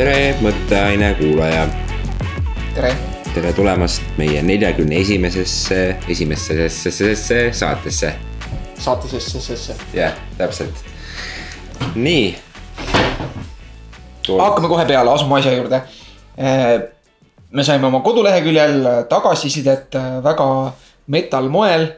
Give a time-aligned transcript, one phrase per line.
[0.00, 1.66] tere, mõtteaine kuulaja.
[2.72, 2.94] tere.
[3.34, 8.14] tere tulemast meie neljakümne esimesesse, esimesesse saatesse.
[8.80, 9.76] saatesesse.
[9.92, 10.80] jah, täpselt.
[12.00, 12.32] nii.
[14.30, 15.82] hakkame kohe peale, asume asja juurde.
[17.50, 20.50] me saime oma koduleheküljel tagasisidet väga
[21.06, 21.90] metal moel.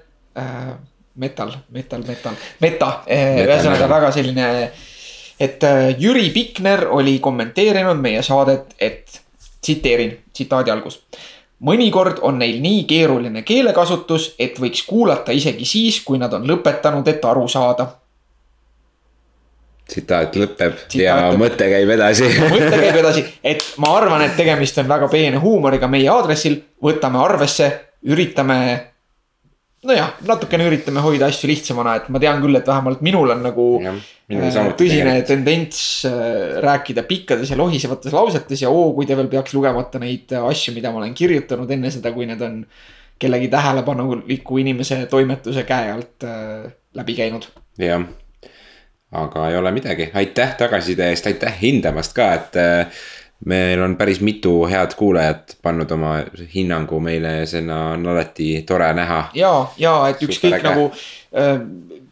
[1.14, 4.47] Metal, metal, metal, meta, ühesõnaga väga selline
[5.42, 9.20] et äh, Jüri Pikner oli kommenteerinud meie saadet, et
[9.62, 11.00] tsiteerin, tsitaadi algus.
[11.62, 17.09] mõnikord on neil nii keeruline keelekasutus, et võiks kuulata isegi siis, kui nad on lõpetanud,
[17.09, 17.86] et aru saada.
[19.88, 21.38] tsitaat lõpeb tsitaat ja lõpeb.
[21.38, 25.88] mõte käib edasi mõte käib edasi, et ma arvan, et tegemist on väga peene huumoriga
[25.88, 27.72] meie aadressil, võtame arvesse,
[28.02, 28.91] üritame
[29.86, 33.66] nojah, natukene üritame hoida asju lihtsamana, et ma tean küll, et vähemalt minul on nagu
[33.83, 33.94] ja,
[34.30, 39.55] äh, tõsine tendents äh, rääkida pikkades ja lohisevates lausetes ja oo, kui te veel peaks
[39.56, 42.62] lugemata neid asju, mida ma olen kirjutanud enne seda, kui need on
[43.22, 47.48] kellegi tähelepanuliku inimese toimetuse käe alt äh, läbi käinud.
[47.83, 48.06] jah,
[49.12, 53.02] aga ei ole midagi, aitäh tagasiside eest, aitäh hindamast ka, et äh,
[53.45, 56.19] meil on päris mitu head kuulajat pannud oma
[56.55, 59.25] hinnangu meile ja seda on alati tore näha.
[59.35, 61.59] ja, ja et ükskõik nagu äh,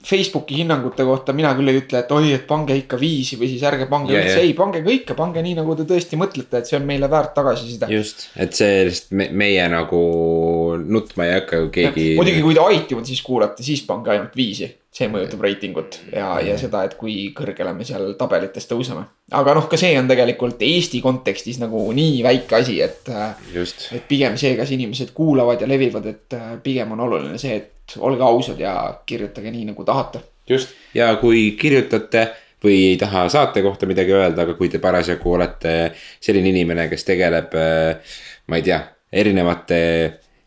[0.07, 3.65] Facebooki hinnangute kohta mina küll ei ütle, et oi, et pange ikka viisi või siis
[3.69, 6.87] ärge pange üldse, ei pange kõike, pange nii, nagu te tõesti mõtlete, et see on
[6.89, 7.91] meile väärt tagasiside.
[7.93, 10.01] just, et sellest me, meie nagu
[10.81, 12.07] nutma ei hakka ju keegi.
[12.17, 16.83] muidugi, kui te iTunes'is kuulate, siis pange ainult viisi see mõjutab reitingut ja, ja seda,
[16.87, 19.05] et kui kõrgele me seal tabelites tõuseme.
[19.39, 23.07] aga noh, ka see on tegelikult Eesti kontekstis nagu nii väike asi, et.
[23.95, 28.27] et pigem see, kas inimesed kuulavad ja levivad, et pigem on oluline see, et olge
[28.27, 28.75] ausad ja
[29.07, 30.25] kirjutage nii, nagu tahate.
[30.51, 32.27] just, ja kui kirjutate
[32.65, 35.77] või ei taha saate kohta midagi öelda, aga kui te parasjagu olete
[36.21, 38.19] selline inimene, kes tegeleb, äh,
[38.51, 38.83] ma ei tea,
[39.23, 39.79] erinevate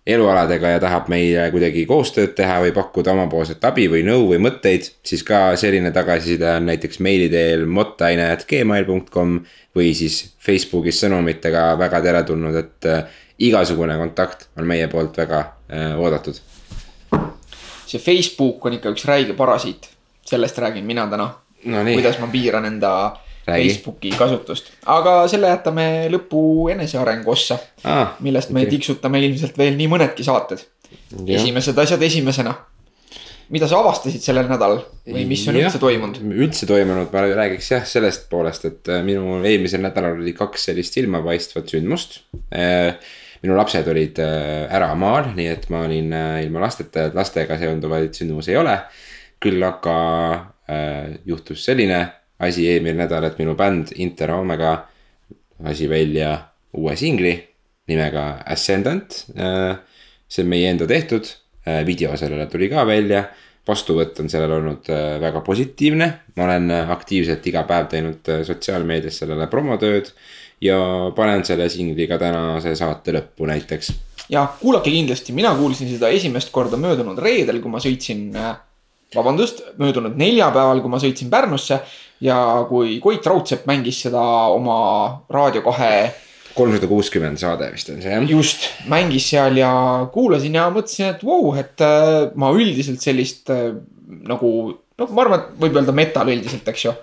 [0.07, 4.89] elualadega ja tahab meile kuidagi koostööd teha või pakkuda omapoolset abi või nõu või mõtteid,
[5.05, 9.37] siis ka selline tagasiside on näiteks meili teel mottaine.gmail.com
[9.75, 15.39] või siis Facebookis sõnumitega väga teretulnud, et äh, igasugune kontakt on meie poolt väga
[15.71, 16.41] äh, oodatud.
[17.87, 19.89] see Facebook on ikka üks räige parasiit,
[20.25, 21.29] sellest räägin mina täna
[21.65, 21.83] no,.
[21.93, 22.91] kuidas ma piiran enda
[23.43, 23.69] Räägi.
[23.69, 28.13] Facebooki kasutust, aga selle jätame lõpu enesearengu ossa ah,.
[28.23, 28.61] millest okay.
[28.61, 30.63] me tiksutame ilmselt veel nii mõnedki saated.
[31.27, 32.53] esimesed asjad esimesena.
[33.51, 36.21] mida sa avastasid sellel nädalal või mis on ja, üldse toimunud?
[36.23, 40.95] üldse toimunud, ma räägiks jah sellest poolest, et äh, minu eelmisel nädalal oli kaks sellist
[40.95, 42.21] silmapaistvat sündmust.
[42.55, 42.95] Äh,
[43.43, 48.15] minu lapsed olid äh, ära maal, nii et ma olin ilma lasteta, et lastega seonduvaid
[48.15, 48.79] sündmusi ei ole.
[49.43, 49.93] küll aga
[51.27, 51.97] juhtus selline
[52.47, 54.75] asi eelmine nädal, et minu bänd Inter Omega
[55.63, 56.35] lasi välja
[56.73, 57.33] uue singli
[57.87, 59.25] nimega Ascendant.
[60.27, 61.27] see on meie enda tehtud,
[61.85, 63.25] video sellele tuli ka välja.
[63.63, 69.21] vastuvõtt on sellel olnud äh, väga positiivne, ma olen aktiivselt iga päev teinud äh, sotsiaalmeedias
[69.21, 70.09] sellele promotööd.
[70.61, 70.77] ja
[71.15, 73.93] panen selle singli ka tänase saate lõppu näiteks.
[74.29, 78.57] ja kuulake kindlasti, mina kuulsin seda esimest korda möödunud reedel, kui ma sõitsin äh,
[79.15, 81.79] vabandust, möödunud neljapäeval, kui ma sõitsin Pärnusse
[82.23, 82.37] ja
[82.69, 84.21] kui Koit Raudsepp mängis seda
[84.53, 84.77] oma
[85.33, 86.11] Raadio kahe.
[86.53, 88.27] kolmsada kuuskümmend saade vist on see jah.
[88.29, 89.71] just, mängis seal ja
[90.13, 93.71] kuulasin ja mõtlesin, et vau wow,, et äh, ma üldiselt sellist äh,
[94.29, 94.51] nagu,
[94.99, 96.93] noh, ma arvan, et võib öelda metal üldiselt, eks ju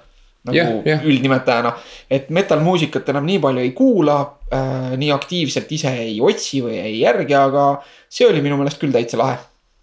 [0.46, 1.02] nagu yeah, yeah.
[1.04, 1.74] üldnimetajana.
[2.10, 4.16] et metal-muusikat enam nii palju ei kuula
[4.48, 7.66] äh,, nii aktiivselt ise ei otsi või ei järgi, aga
[8.08, 9.36] see oli minu meelest küll täitsa lahe.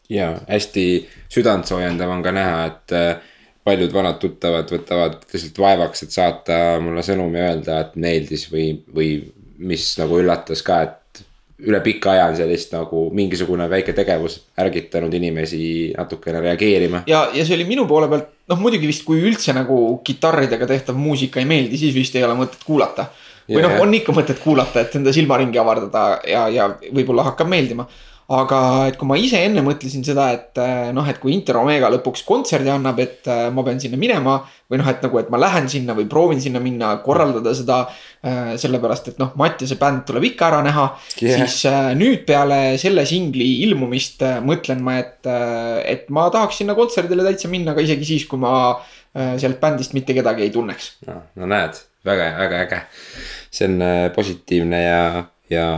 [0.09, 0.85] Ja hästi
[1.33, 3.33] südantsoojendav on ka näha, et äh,
[3.67, 8.69] paljud vanad tuttavad võtavad lihtsalt vaevaks, et saata mulle sõnum ja öelda, et meeldis või,
[8.95, 9.11] või
[9.57, 11.23] mis nagu üllatas ka, et
[11.67, 15.61] üle pika aja on sellist nagu mingisugune väike tegevus ärgitanud inimesi
[15.97, 17.03] natukene reageerima.
[17.09, 20.99] ja, ja see oli minu poole pealt, noh muidugi vist, kui üldse nagu kitarridega tehtav
[21.01, 23.09] muusika ei meeldi, siis vist ei ole mõtet kuulata.
[23.49, 27.87] või noh, on ikka mõtet kuulata, et enda silmaringi avardada ja, ja võib-olla hakkab meeldima
[28.27, 28.59] aga
[28.89, 32.25] et kui ma ise enne mõtlesin seda, et äh, noh, et kui Inter Omega lõpuks
[32.27, 34.41] kontserdi annab, et äh, ma pean sinna minema.
[34.67, 37.85] või noh, et nagu, et ma lähen sinna või proovin sinna minna, korraldada seda.
[38.27, 40.87] Äh, sellepärast, et noh, Mattiase bänd tuleb ikka ära näha
[41.21, 41.45] yeah..
[41.45, 45.29] siis nüüd peale selle singli ilmumist mõtlen ma, et,
[45.85, 48.73] et ma tahaks sinna kontserdile täitsa minna, aga isegi siis, kui ma
[49.13, 50.89] sealt bändist mitte kedagi ei tunneks.
[51.07, 51.77] no, no näed,
[52.09, 52.81] väga, väga äge.
[53.53, 53.85] see on
[54.17, 55.05] positiivne ja,
[55.53, 55.69] ja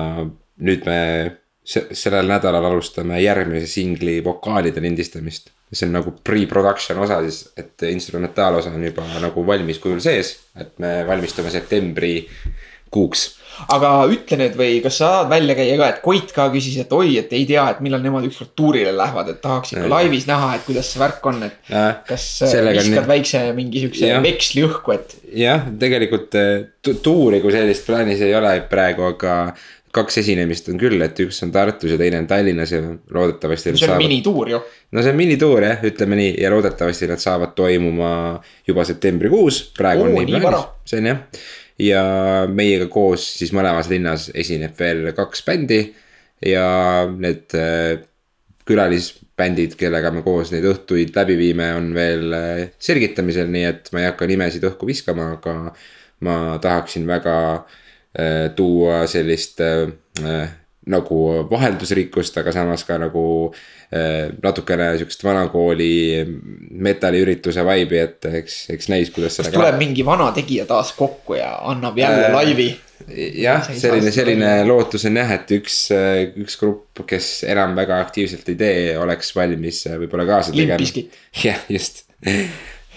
[0.64, 1.00] nüüd me
[1.70, 5.52] sellel nädalal alustame järgmise singli vokaalide lindistamist.
[5.70, 10.72] see on nagu pre-production osa siis, et instrumentaalosa on juba nagu valmis kujul sees, et
[10.82, 12.24] me valmistume septembri
[12.90, 13.28] kuuks
[13.68, 16.94] aga ütle nüüd või kas sa saad välja käia ka, et Koit ka küsis, et
[16.96, 20.54] oi, et ei tea, et millal nemad ükskord tuurile lähevad, et tahaks ikka laivis näha,
[20.56, 21.58] et kuidas see värk on, et.
[22.08, 23.10] kas äh, viskad on...
[23.10, 25.18] väikse mingi siukse veksli õhku, et.
[25.42, 26.54] jah, tegelikult äh,
[27.04, 29.36] tuuri kui sellist plaanis ei ole praegu, aga
[29.96, 33.72] kaks esinemist on küll, et üks on Tartus ja teine on Tallinnas ja loodetavasti.
[33.72, 34.04] see on saavad...
[34.04, 34.60] minituur ju.
[34.92, 38.12] no see on minituur jah, ütleme nii ja loodetavasti nad saavad toimuma
[38.68, 41.24] juba septembrikuus, praegu Oo, on nii plaanis, see on jah
[41.80, 42.04] ja
[42.52, 45.82] meiega koos siis mõlemas linnas esineb veel kaks bändi
[46.46, 46.68] ja
[47.10, 48.04] need äh,
[48.70, 54.04] külalisbändid, kellega me koos neid õhtuid läbi viime, on veel äh, selgitamisel, nii et ma
[54.04, 55.56] ei hakka nimesid õhku viskama, aga
[56.28, 57.80] ma tahaksin väga äh,
[58.56, 59.62] tuua sellist
[60.90, 61.20] nagu
[61.50, 65.92] vaheldusrikkust, aga samas ka nagu äh, natukene sihukest vanakooli
[66.88, 71.52] metalliürituse vibe'i, et eks, eks näis, kuidas kas tuleb mingi vana tegija taas kokku ja
[71.72, 72.70] annab jälle äh, laivi?
[73.44, 78.50] jah, selline, selline lootus on jah, et üks, äh, üks grupp, kes enam väga aktiivselt
[78.54, 81.08] ei tee, oleks valmis äh, võib-olla kaasa tegema.
[81.46, 82.06] jah, just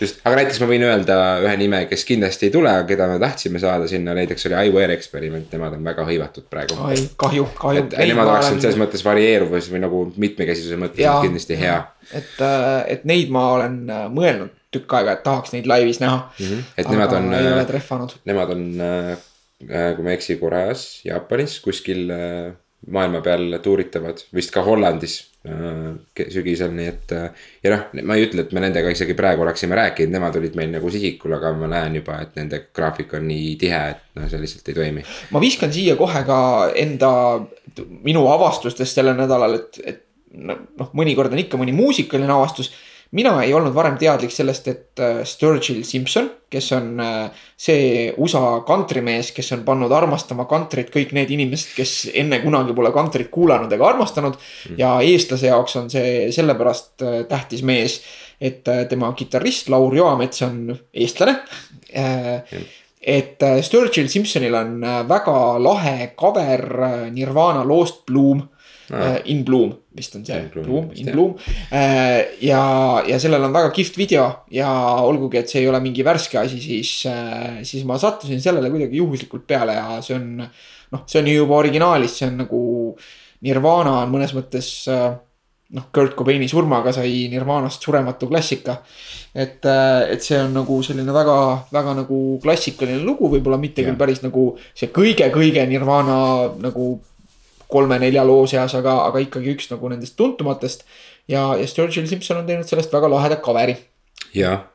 [0.02, 3.18] just, aga näiteks ma võin öelda ühe nime, kes kindlasti ei tule, aga keda me
[3.22, 6.78] tahtsime saada sinna, näiteks oli iWare Experiment, nemad on väga hõivatud praegu.
[6.88, 7.84] oi, kahju, kahju.
[7.84, 11.78] et nemad oleks olnud selles mõttes varieeruvus või nagu mitmekesisuse mõttes ja, kindlasti hea.
[12.10, 16.18] et, äh, et neid ma olen äh, mõelnud tükk aega, et tahaks neid laivis näha
[16.18, 16.44] mm.
[16.46, 16.70] -hmm.
[16.76, 17.32] et aga nemad on.
[17.38, 18.14] ei ole trehvanud.
[18.30, 19.10] Nemad on, äh,
[19.96, 22.08] kui ma ei eksi, Koreas, Jaapanis kuskil
[22.90, 27.12] maailma peal tuuritavad, vist ka Hollandis Äh, sügisel, nii et.
[27.16, 30.54] Äh, ja noh, ma ei ütle, et me nendega isegi praegu oleksime rääkinud, nemad olid
[30.58, 34.28] meil nagu sihikul, aga ma näen juba, et nende graafik on nii tihe, et noh,
[34.30, 35.04] see lihtsalt ei toimi.
[35.34, 36.38] ma viskan siia kohe ka
[36.78, 37.12] enda,
[38.06, 40.02] minu avastustest sellel nädalal, et, et
[40.32, 40.62] noh,
[40.96, 42.70] mõnikord on ikka mõni muusikaline avastus
[43.16, 48.62] mina ei olnud varem teadlik sellest, et äh, Sturgill Simpson, kes on äh, see USA
[48.66, 53.72] kantrimees, kes on pannud armastama kantrit kõik need inimesed, kes enne kunagi pole kantrit kuulanud
[53.72, 54.76] ega armastanud mm..
[54.80, 58.00] ja eestlase jaoks on see sellepärast äh, tähtis mees,
[58.42, 61.40] et tema kitarrist Laur Joamets on eestlane.
[61.92, 62.70] Mm
[63.02, 64.76] et Sturgill Simpsonil on
[65.10, 66.62] väga lahe cover
[67.10, 68.44] Nirvana loost Bloom
[68.92, 69.16] ah..
[69.32, 71.34] In Bloom vist on see, Bloom, In Bloom.
[71.70, 72.62] Äh, ja,
[73.06, 74.68] ja sellel on väga kihvt video ja
[75.04, 79.00] olgugi, et see ei ole mingi värske asi, siis, äh, siis ma sattusin sellele kuidagi
[79.00, 80.46] juhuslikult peale ja see on.
[80.92, 82.62] noh, see on ju juba originaalis, see on nagu
[83.42, 84.66] Nirvana on mõnes mõttes
[85.72, 88.76] noh, Kurt Cobaini surmaga sai Nirvanast surematu klassika.
[89.34, 91.36] et, et see on nagu selline väga,
[91.72, 93.88] väga nagu klassikaline lugu, võib-olla mitte ja.
[93.88, 96.18] küll päris nagu see kõige-kõige Nirvana
[96.60, 96.98] nagu
[97.72, 100.84] kolme-nelja loo seas, aga, aga ikkagi üks nagu nendest tuntumatest.
[101.28, 103.76] ja, ja Sturgill Simpson on teinud sellest väga laheda cover'i.
[104.36, 104.66] jah,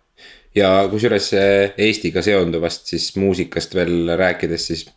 [0.56, 1.32] ja kusjuures
[1.78, 4.88] Eestiga seonduvast siis muusikast veel rääkides, siis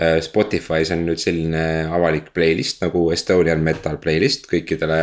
[0.00, 1.64] äh, Spotify's on nüüd selline
[1.94, 5.02] avalik playlist nagu Estonian Metal playlist kõikidele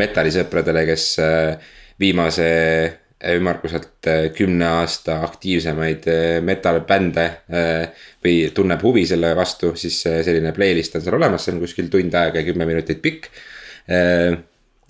[0.00, 2.48] metallisõpradele, kes äh, viimase
[3.30, 7.26] ümmarguselt äh, kümne aasta aktiivsemaid äh, metal bände.
[7.52, 11.88] Äh, või tunneb huvi selle vastu, siis selline playlist on seal olemas, see on kuskil
[11.90, 13.26] tund aega ja kümme minutit pikk.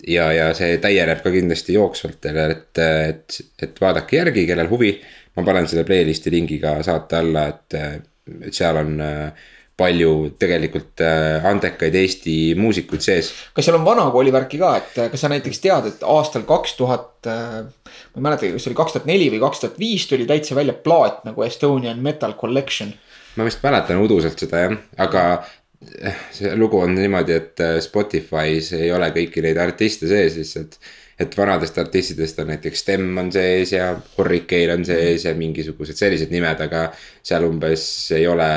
[0.07, 4.91] ja, ja see täieneb ka kindlasti jooksvalt, et, et, et vaadake järgi, kellel huvi.
[5.33, 7.79] ma panen selle playlist'i lingi ka saate alla, et,
[8.45, 9.01] et seal on
[9.77, 11.01] palju tegelikult
[11.49, 13.31] andekaid Eesti muusikuid sees.
[13.55, 17.25] kas seal on vanakooli värki ka, et kas sa näiteks tead, et aastal kaks tuhat
[17.25, 20.57] ma ei mäletagi, kas see oli kaks tuhat neli või kaks tuhat viis tuli täitsa
[20.57, 22.93] välja plaat nagu Estonian Metal Collection.
[23.35, 25.23] ma vist mäletan uduselt seda jah, aga
[26.31, 30.77] see lugu on niimoodi, et Spotify's ei ole kõiki neid artiste sees lihtsalt.
[31.19, 36.31] et vanadest artistidest on näiteks Stem on sees ja Hurricane on sees ja mingisugused sellised
[36.33, 36.87] nimed, aga
[37.21, 37.85] seal umbes
[38.17, 38.49] ei ole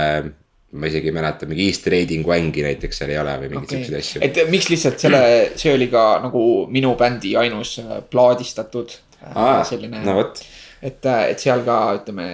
[0.77, 3.81] ma isegi ei mäleta, mingi East Raiding Wangi näiteks seal ei ole või mingeid okay.
[3.81, 4.23] siukseid asju.
[4.27, 5.23] et miks lihtsalt selle,
[5.61, 9.01] see oli ka nagu minu bändi ainus äh, plaadistatud
[9.33, 10.43] Aa, selline no vot
[10.85, 12.27] et, et seal ka ütleme,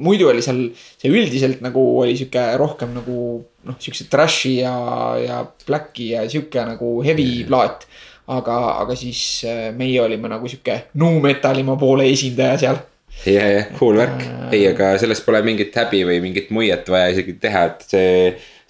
[0.00, 4.74] muidu oli seal see üldiselt nagu oli sihuke rohkem nagu noh, siukse trash'i ja,
[5.22, 7.50] ja black'i ja sihuke nagu heavy mm.
[7.50, 7.86] plaat.
[8.32, 12.78] aga, aga siis äh, meie olime nagu sihuke nu metalima poole esindaja seal.
[13.26, 17.12] Ja, ja cool värk, äh, ei, aga sellest pole mingit häbi või mingit muiet vaja
[17.14, 18.16] isegi teha, et see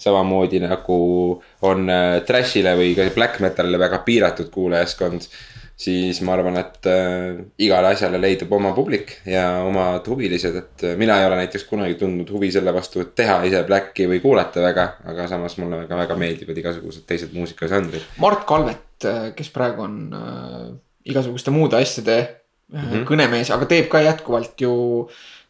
[0.03, 0.99] samamoodi nagu
[1.69, 5.29] on äh, trash'ile või ka black metal'ile väga piiratud kuulajaskond
[5.83, 10.95] siis ma arvan, et äh, igale asjale leidub oma publik ja omad huvilised, et äh,
[10.99, 14.63] mina ei ole näiteks kunagi tundnud huvi selle vastu, et teha ise Blacki või kuulata
[14.63, 18.05] väga, aga samas mulle väga-väga meeldivad igasugused teised muusikažanrid.
[18.23, 20.71] Mart Kalvet, äh, kes praegu on äh,
[21.09, 22.31] igasuguste muude asjade äh,
[22.73, 23.07] mm -hmm.
[23.07, 24.75] kõnemees, aga teeb ka jätkuvalt ju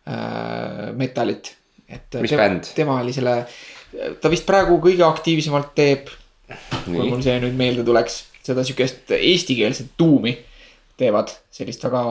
[0.07, 1.55] äh, metalit
[1.93, 2.69] et Mis tema, bänd?
[2.75, 3.35] tema oli selle,
[4.21, 6.09] ta vist praegu kõige aktiivsemalt teeb,
[6.85, 10.35] kui mul see nüüd meelde tuleks, seda sihukest eestikeelset tuumi
[10.99, 12.03] teevad, sellist väga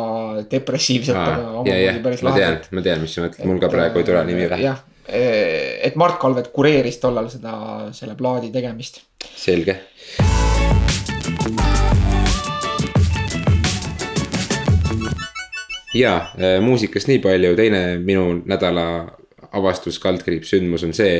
[0.51, 4.03] depressiivset, aga omamoodi päris ma tean lahedat., ma tean, mis sa mõtled, mul ka praegu
[4.03, 4.83] ei tule nimi pähe, jah,
[5.87, 7.55] et Mart Kalvet kureeris tollal seda,
[7.95, 9.05] selle plaadi tegemist.
[9.37, 9.79] selge.
[15.95, 18.87] Ja äh, muusikast nii palju, teine minu nädala
[19.53, 21.19] avastus, kaldkriips sündmus on see,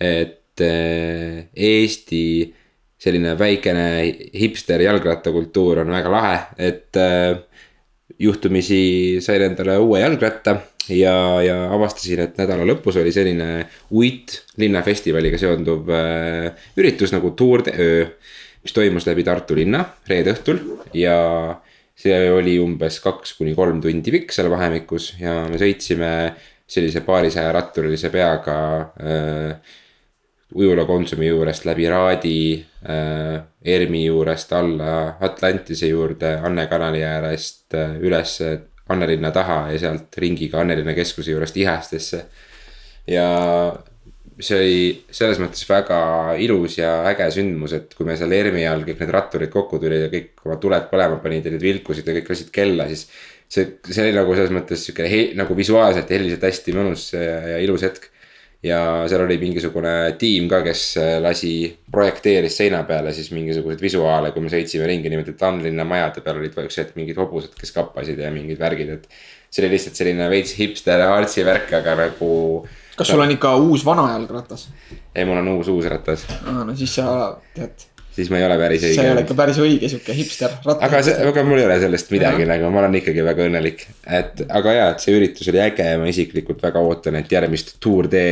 [0.00, 2.22] et äh, Eesti
[2.96, 3.88] selline väikene
[4.36, 6.38] hipster jalgrattakultuur on väga lahe,
[6.70, 7.36] et äh,
[8.18, 10.56] juhtumisi sain endale uue jalgratta
[10.88, 15.90] ja, ja avastasin, et nädala lõpus oli selline uit linnafestivaliga seonduv
[16.78, 18.06] üritus nagu Tour de Öö.
[18.64, 20.62] mis toimus läbi Tartu linna reede õhtul
[20.96, 21.18] ja
[21.96, 26.12] see oli umbes kaks kuni kolm tundi pikk seal vahemikus ja me sõitsime
[26.66, 28.58] sellise paarisaja ratturilise peaga
[29.00, 29.74] äh,
[30.56, 32.38] ujula Konsumi juurest läbi Raadi
[32.84, 38.38] äh,, ERMi juurest alla Atlantise juurde, Anne kanali äärest äh, üles
[38.88, 42.26] Annelinna taha ja sealt ringiga Annelinna keskuse juurest Ihastesse.
[43.06, 43.26] ja
[44.40, 44.80] see oli
[45.16, 45.98] selles mõttes väga
[46.44, 50.06] ilus ja äge sündmus, et kui me seal ERMi all kõik need ratturid kokku tulid
[50.06, 53.06] ja kõik oma tuled põlema panid ja need vilkusid ja kõik lasid kella, siis
[53.48, 57.62] see, see oli nagu selles mõttes sihuke nagu visuaalselt ja heliliselt hästi mõnus ja, ja
[57.64, 58.10] ilus hetk
[58.66, 58.78] ja
[59.10, 60.82] seal oli mingisugune tiim ka, kes
[61.22, 61.52] lasi,
[61.92, 66.40] projekteeris seina peale siis mingisuguseid visuaale, kui me sõitsime ringi niimoodi, et Annelinna majade peal
[66.40, 69.06] olid siuksed mingid hobused, kes kappasid ja mingid värgid, et.
[69.50, 72.32] see oli lihtsalt selline veits hipster artsi värk, aga nagu.
[72.96, 74.68] Kas sul on ikka uus vana jalgratas?
[75.14, 77.06] ei, mul on uus, uus ratas, aa, no siis sa
[77.54, 77.86] tead,
[78.16, 79.38] siis ma ei ole päris see ei ole õige ikka.
[79.42, 80.58] päris õige sihuke hipster.
[80.74, 82.52] aga see, aga mul ei ole sellest midagi Jah.
[82.54, 83.88] nagu, ma olen ikkagi väga õnnelik,
[84.20, 87.76] et aga jaa, et see üritus oli äge ja ma isiklikult väga ootan, et järgmist
[87.82, 88.24] Tour de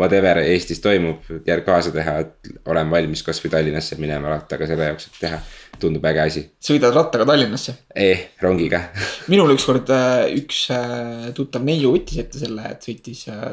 [0.00, 5.08] whatever Eestis toimub, järg kaasa teha, et olen valmis kasvõi Tallinnasse minema rattaga selle jaoks,
[5.10, 5.42] et teha.
[5.82, 7.74] tundub äge asi, sõidad rattaga Tallinnasse.
[7.94, 8.84] eh, rongiga.
[9.32, 13.52] minul ükskord äh, üks äh, tuttav neiu võttis ette selle, et sõitis äh,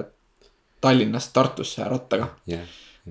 [0.81, 2.67] Tallinnast Tartusse rattaga jah,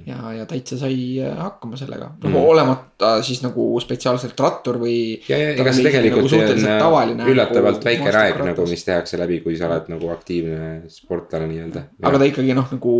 [0.07, 2.45] ja, ja täitsa sai äh, hakkama sellega, nagu Mm.
[2.53, 4.99] olemata siis nagu spetsiaalselt rattur või.
[5.29, 8.67] ja, ja ega see oli tegelikult nagu suhteliselt on äh, üllatavalt nagu väike raeg nagu,
[8.71, 11.83] mis tehakse läbi, kui sa oled nagu aktiivne sportlane nii-öelda.
[12.03, 12.95] aga ta ikkagi noh, nagu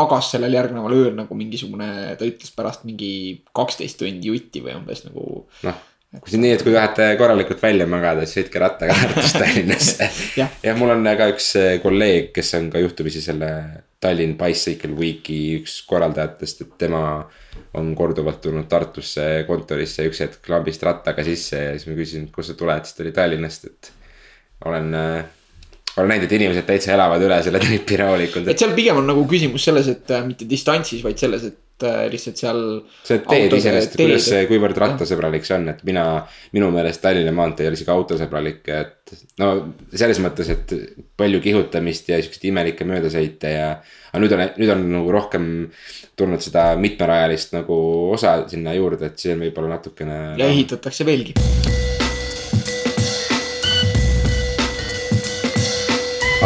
[0.00, 3.12] magas sellel järgneval ööl nagu mingisugune, ta ütles pärast mingi
[3.56, 5.44] kaksteist tundi jutti või umbes nagu.
[5.66, 5.84] noh,
[6.22, 10.08] kui see nii, et kui tahate korralikult välja magada, siis sõitke rattaga Tartust Tallinnasse
[10.38, 10.54] Jah..
[10.64, 13.50] ja mul on ka üks äh, kolleeg, kes on ka juhtumisi selle
[13.98, 17.02] Tallinn Bicycle Weeki üks korraldajatest, et tema
[17.78, 22.34] on korduvalt tulnud Tartusse kontorisse üks hetk lambist rattaga sisse ja siis ma küsisin, et
[22.34, 23.90] kust sa tuled, siis ta oli Tallinnast, et
[24.68, 25.34] olen äh,
[25.98, 29.24] olen näinud, et inimesed täitsa elavad üle selle tripi rahulikult, et seal pigem on nagu
[29.30, 31.58] küsimus selles, et äh, mitte distantsis, vaid selles, et
[32.12, 32.60] lihtsalt seal.
[33.06, 36.04] see teed iseenesest, kuidas see, kuivõrd rattasõbralik see on, et mina,
[36.56, 39.14] minu meelest Tallinna maantee ei ole isegi autosõbralik, et.
[39.40, 39.50] no
[39.94, 40.74] selles mõttes, et
[41.18, 43.68] palju kihutamist ja siukseid imelikke möödasõite ja.
[44.12, 45.50] aga nüüd on, nüüd on nagu rohkem
[46.18, 47.76] tulnud seda mitmerajalist nagu
[48.14, 50.22] osa sinna juurde, et see on võib-olla natukene.
[50.40, 51.38] ja ehitatakse veelgi.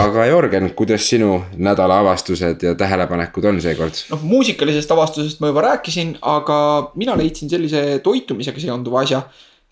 [0.02, 4.02] Aga Jörgen, kuidas sinu nädala avastused ja tähelepanekud on seekord?
[4.12, 6.58] noh, muusikalisest avastusest ma juba rääkisin, aga
[6.98, 9.22] mina leidsin sellise toitumisega seonduva asja.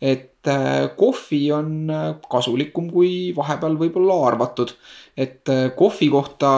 [0.01, 4.73] et äh, kohvi on äh, kasulikum, kui vahepeal võib-olla arvatud.
[5.21, 6.51] Et äh, kohvi kohta,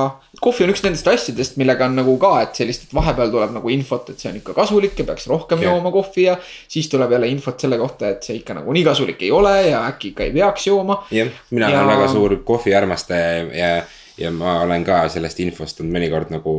[0.42, 3.72] kohvi on üks nendest asjadest, millega on nagu ka, et sellist, et vahepeal tuleb nagu
[3.74, 5.72] infot, et see on ikka kasulik ja peaks rohkem Jah.
[5.72, 6.36] jooma kohvi ja.
[6.70, 9.82] siis tuleb jälle infot selle kohta, et see ikka nagu nii kasulik ei ole ja
[9.88, 13.72] äkki ikka ei peaks jooma jah, mina Ja- olen väga suur kohviarmastaja ja,
[14.18, 16.58] ja ma olen ka sellest infost on mõnikord nagu.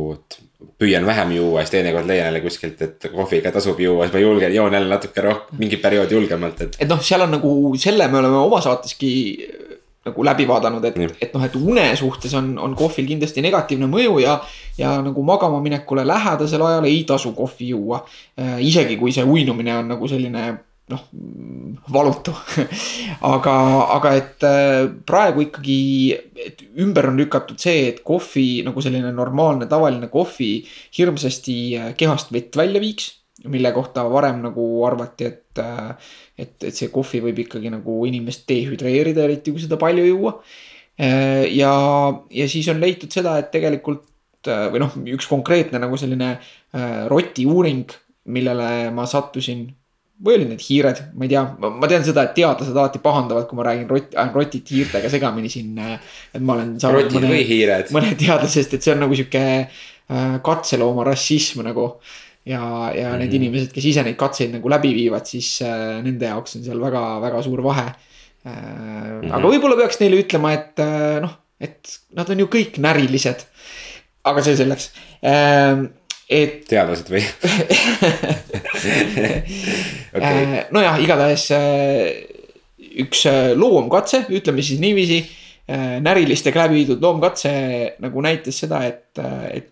[0.80, 4.54] püüan vähem juua, siis teinekord leian jälle kuskilt, et kohviga tasub juua, siis ma julgen,
[4.54, 6.76] joon jälle natuke rohkem, mingi periood julgemalt, et.
[6.80, 9.10] et noh, seal on nagu selle me oleme oma saateski
[10.04, 14.20] nagu läbi vaadanud, et et noh, et une suhtes on, on kohvil kindlasti negatiivne mõju
[14.22, 14.38] ja.
[14.78, 18.04] ja nagu magama minekule lähedasel ajal ei tasu kohvi juua.
[18.60, 20.44] isegi kui see uinumine on nagu selline
[20.92, 21.04] noh,
[21.92, 22.34] valutu.
[23.34, 23.56] aga,
[23.96, 25.80] aga et äh, praegu ikkagi,
[26.46, 30.52] et ümber on lükatud see, et kohvi nagu selline normaalne tavaline kohvi
[30.98, 33.12] hirmsasti äh, kehast vett välja viiks
[33.44, 35.58] mille kohta varem nagu arvati, et,
[36.38, 40.34] et, et see kohvi võib ikkagi nagu inimest dehüdreerida, eriti kui seda palju juua.
[41.50, 41.74] ja,
[42.30, 47.06] ja siis on leitud seda, et tegelikult äh, või noh, üks konkreetne nagu selline äh,
[47.10, 47.90] roti uuring,
[48.30, 49.66] millele ma sattusin
[50.24, 53.58] või olid need hiired, ma ei tea, ma tean seda, et teadlased alati pahandavad, kui
[53.58, 55.74] ma räägin ajan rotit hiirtega segamini siin.
[55.80, 56.76] et ma olen.
[56.78, 61.96] rotid mõne, mõne teadlasest, et see on nagu sihuke äh, katselooma rassism nagu.
[62.44, 62.60] Ja,
[62.94, 63.22] ja mm.
[63.22, 63.38] need mhm.
[63.40, 67.06] inimesed, kes ise neid katseid nagu läbi viivad, siis äh, nende jaoks on seal väga,
[67.24, 67.96] väga suur vahe äh,.
[68.44, 69.32] Mm -hmm.
[69.32, 73.46] aga võib-olla peaks neile ütlema, et äh, noh, et nad on ju kõik närilised.
[74.24, 74.90] aga see selleks
[75.24, 75.84] äh,
[76.28, 76.64] et.
[76.68, 77.22] teadlased või
[80.16, 80.64] okay.?
[80.74, 81.60] nojah, igatahes äh,
[83.04, 85.24] üks äh, loomkatse, ütleme siis niiviisi.
[85.64, 87.50] Äh, närilistega läbi viidud loomkatse
[88.04, 89.16] nagu näitas seda, et,
[89.48, 89.70] et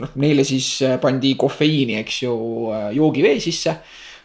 [0.00, 2.34] noh, neile siis pandi kofeiini, eks ju,
[2.96, 3.76] joogivee sisse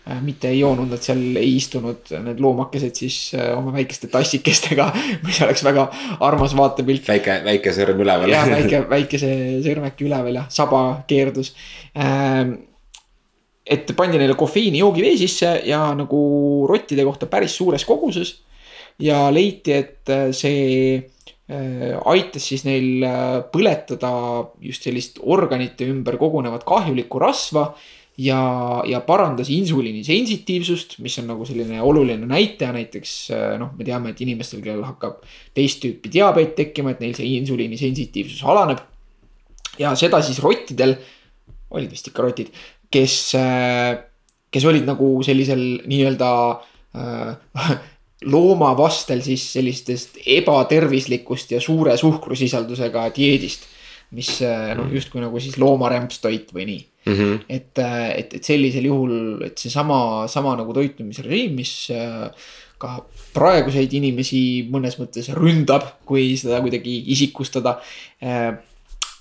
[0.09, 4.87] Äh, mitte ei joonud nad seal, ei istunud need loomakesed siis äh, oma väikeste tassikestega,
[5.27, 5.83] mis oleks väga
[6.25, 7.03] armas vaatepilt.
[7.11, 8.31] väike, väike sõrm üleval.
[8.31, 9.29] jah, väike, väikese
[9.65, 11.51] sõrmeki üleval ja saba keerdus.
[11.99, 12.55] Ähm,
[13.69, 16.21] et pandi neile kofeiini joogivee sisse ja nagu
[16.71, 18.39] rottide kohta päris suures koguses.
[18.99, 21.03] ja leiti, et äh, see
[21.49, 23.01] aitas siis neil
[23.49, 24.11] põletada
[24.61, 27.71] just sellist organite ümber kogunevat kahjulikku rasva
[28.19, 28.39] ja,
[28.87, 34.13] ja parandas insuliini sensitiivsust, mis on nagu selline oluline näitaja, näiteks äh, noh, me teame,
[34.13, 35.21] et inimestel, kellel hakkab
[35.55, 38.83] teist tüüpi diabeet tekkima, et neil see insuliini sensitiivsus alaneb.
[39.79, 40.97] ja seda siis rottidel,
[41.71, 42.51] olid vist ikka rotid,
[42.91, 43.93] kes, äh,
[44.51, 46.31] kes olid nagu sellisel nii-öelda
[46.99, 47.71] äh,
[48.27, 53.67] loomavastel siis sellistest ebatervislikust ja suure suhkrusisaldusega dieedist.
[54.09, 57.43] mis äh, noh, justkui nagu siis loomarämpstoit või nii Mm -hmm.
[57.49, 62.27] et, äh, et, et sellisel juhul, et seesama, sama nagu toitumisrežiim, mis äh,
[62.77, 67.79] ka praeguseid inimesi mõnes mõttes ründab, kui seda kuidagi isikustada.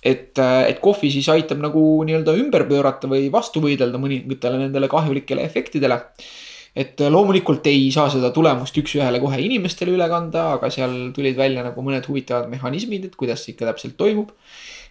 [0.02, 0.38] Et,
[0.68, 5.98] et kohvi siis aitab nagu nii-öelda ümber pöörata või vastu võidelda mõningatele nendele kahjulikele efektidele.
[6.78, 11.64] Et loomulikult ei saa seda tulemust üks-ühele kohe inimestele üle kanda, aga seal tulid välja
[11.66, 14.30] nagu mõned huvitavad mehhanismid, et kuidas see ikka täpselt toimub.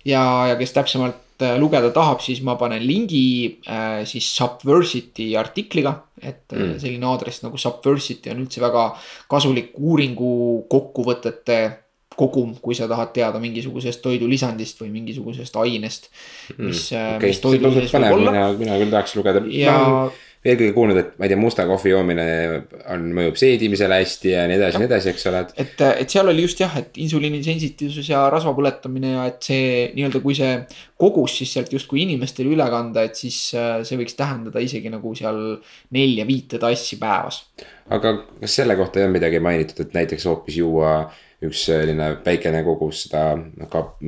[0.06, 0.21] ja,
[0.52, 5.91] ja kes täpsemalt Äh, lugeda tahab, siis ma panen lingi äh, siis Subversity artikliga.
[6.17, 6.80] et äh, mm.
[6.82, 8.88] selline aadress nagu Subversity on üldse väga
[9.30, 11.60] kasulik uuringu kokkuvõtete
[12.17, 16.10] kogum, kui sa tahad teada mingisugusest toidulisandist või mingisugusest ainest,
[16.58, 17.30] mis mm,, okay.
[17.30, 18.34] mis toidu sees võib olla.
[18.34, 19.45] mina, mina küll tahaks lugeda.
[19.54, 20.08] ja no,
[20.47, 22.25] eelkõige kuulnud, et ma ei tea, musta kohvi joomine
[22.93, 25.41] on, mõjub seedimisele hästi ja nii edasi ja nii edasi, eks ole.
[25.63, 29.88] et, et seal oli just jah, et insuliini sensitiivsus ja rasva põletamine ja et see
[29.95, 30.53] nii-öelda, kui see
[30.99, 35.13] kogus siis sealt justkui inimestele üle kanda, et siis äh, see võiks tähendada isegi nagu
[35.17, 35.41] seal
[35.97, 37.43] nelja-viite tassi päevas.
[37.93, 40.99] aga kas selle kohta ei olnud midagi mainitud, et näiteks hoopis juua
[41.43, 43.33] üks selline väikene kogus seda
[43.73, 43.99] kap-,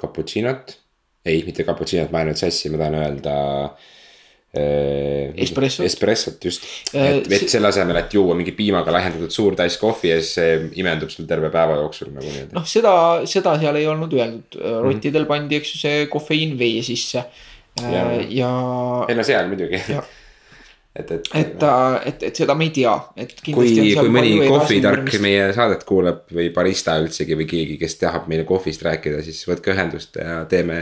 [0.00, 0.78] cappuccino't?
[1.26, 3.95] ei, mitte cappuccino't, ma ajan nüüd sassi, ma tahan öelda äh, Äh,
[5.46, 5.86] espressot.
[5.86, 10.12] espressot just, äh, et, et selle asemel, et juua mingi piimaga lahjendatud suur tass kohvi
[10.12, 12.56] ja siis see imendub sul terve päeva jooksul nagu nii-öelda.
[12.56, 12.94] noh, seda,
[13.28, 15.32] seda seal ei olnud öeldud, äh, rottidel mm -hmm.
[15.34, 17.24] pandi, eks ju, see kofeiin vee sisse.
[17.82, 18.52] ja, ja.
[19.08, 19.82] ei no seal muidugi
[20.98, 21.28] et, et.
[21.34, 21.64] et,
[22.06, 23.32] et, et seda me ei tea, et.
[23.44, 28.46] kui, kui mõni kohvitark meie saadet kuulab või barista üldsegi või keegi, kes tahab meile
[28.48, 30.78] kohvist rääkida, siis võtke ühendust ja teeme.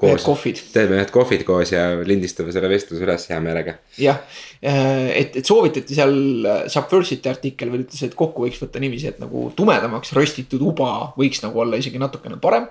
[0.00, 0.26] koos,
[0.72, 3.76] teeme ühed kohvid koos ja lindistame selle vestluse üles hea meelega.
[4.00, 4.22] jah,
[4.62, 6.16] et, et soovitati seal
[6.72, 11.44] Subversity artikkel veel ütles, et kokku võiks võtta niiviisi, et nagu tumedamaks röstitud uba võiks
[11.44, 12.70] nagu olla isegi natukene parem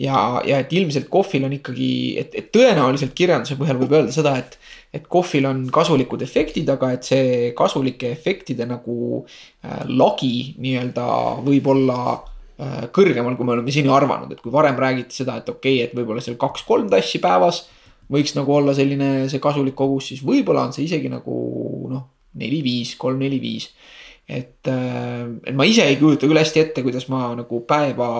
[0.00, 4.36] ja, ja et ilmselt kohvil on ikkagi, et, et tõenäoliselt kirjanduse põhjal võib öelda seda,
[4.40, 4.58] et
[4.90, 11.04] et kohvil on kasulikud efektid, aga et see kasulike efektide nagu äh, lagi nii-öelda
[11.46, 15.52] võib olla äh, kõrgemal, kui me oleme seni arvanud, et kui varem räägiti seda, et
[15.52, 17.68] okei okay,, et võib-olla seal kaks-kolm tassi päevas.
[18.10, 21.36] võiks nagu olla selline see kasulik kogus, siis võib-olla on see isegi nagu
[21.92, 23.70] noh, neli-viis, kolm-neli-viis.
[24.26, 28.10] et, äh, et ma ise ei kujuta küll hästi ette, kuidas ma nagu päeva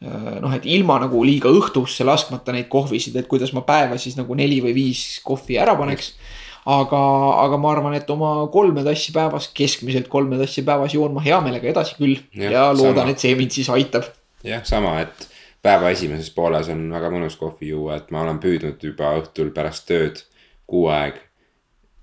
[0.00, 4.36] noh, et ilma nagu liiga õhtusse laskmata neid kohvisid, et kuidas ma päeva siis nagu
[4.36, 6.14] neli või viis kohvi ära paneks.
[6.70, 7.00] aga,
[7.40, 11.40] aga ma arvan, et oma kolme tassi päevas, keskmiselt kolme tassi päevas joon ma hea
[11.40, 14.08] meelega edasi küll ja, ja loodan, et see mind siis aitab.
[14.44, 15.28] jah, sama, et
[15.62, 19.88] päeva esimeses pooles on väga mõnus kohvi juua, et ma olen püüdnud juba õhtul pärast
[19.88, 20.22] tööd
[20.68, 21.20] kuu aeg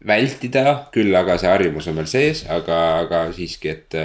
[0.07, 3.97] vältida, küll aga see harjumus on veel sees, aga, aga siiski, et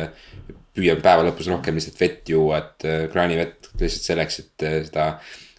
[0.72, 5.06] püüan päeva lõpus rohkem lihtsalt vett juua, et äh, kraanivett lihtsalt selleks, et äh, seda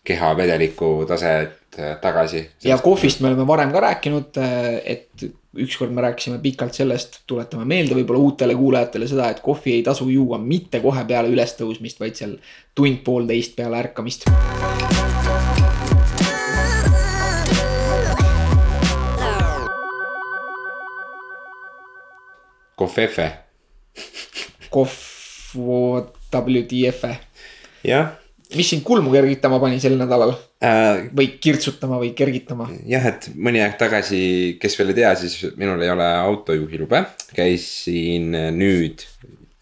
[0.04, 2.49] keha vedeliku taset äh, tagasi.
[2.63, 4.41] ja kohvist me oleme varem ka rääkinud,
[4.84, 9.84] et ükskord me rääkisime pikalt sellest, tuletame meelde võib-olla uutele kuulajatele seda, et kohvi ei
[9.86, 12.38] tasu juua mitte kohe peale ülestõusmist, vaid seal
[12.76, 14.26] tund-poolteist peale ärkamist.
[22.76, 23.32] Kohvefe.
[24.73, 24.97] Kohv
[26.34, 27.13] WTF-e.
[27.84, 28.13] Jah
[28.56, 31.10] mis sind kulmu kergitama pani sel nädalal äh,?
[31.15, 32.69] või kirtsutama või kergitama?
[32.89, 34.24] jah, et mõni aeg tagasi,
[34.62, 37.06] kes veel ei tea, siis minul ei ole autojuhilube.
[37.34, 39.06] käisin nüüd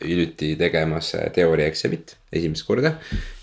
[0.02, 2.96] hiljuti tegemas teooriaeksamit esimest korda.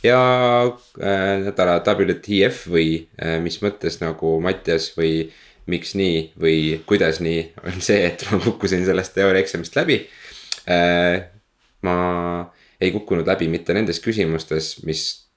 [0.02, 0.20] ja
[0.66, 2.88] äh, nädala WTF või
[3.20, 5.30] äh, mis mõttes nagu Mattias või
[5.68, 10.02] miks nii või kuidas nii on see, et ma kukkusin sellest teooriaeksamist läbi
[10.68, 11.28] äh,.
[11.82, 11.98] ma
[12.80, 15.28] ei kukkunud läbi mitte nendes küsimustes, mis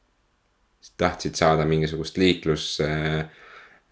[0.97, 3.25] tahtsid saada mingisugust liiklus äh,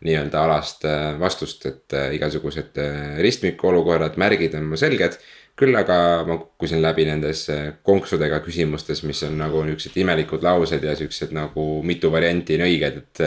[0.06, 2.80] nii-öelda alast äh, vastust, et äh, igasugused
[3.22, 5.20] ristmiku olukorrad, märgid on mul selged.
[5.60, 7.42] küll aga ma kukkusin läbi nendes
[7.84, 13.02] konksudega küsimustes, mis on nagu niuksed imelikud laused ja siuksed nagu mitu varianti on õiged,
[13.04, 13.26] et.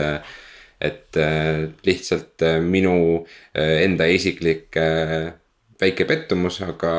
[0.83, 1.19] et
[1.85, 2.95] lihtsalt minu
[3.53, 4.75] enda isiklik
[5.79, 6.95] väike pettumus, aga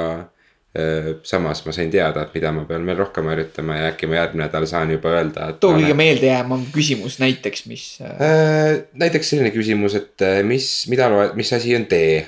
[1.22, 4.48] samas ma sain teada, et mida ma pean veel rohkem harjutama ja äkki ma järgmine
[4.48, 5.52] nädal saan juba öelda.
[5.62, 8.80] too kõige meeldejäävam küsimus näiteks, mis äh, äh,.
[8.98, 12.24] näiteks selline küsimus, et äh, mis, mida loed, mis asi on tee?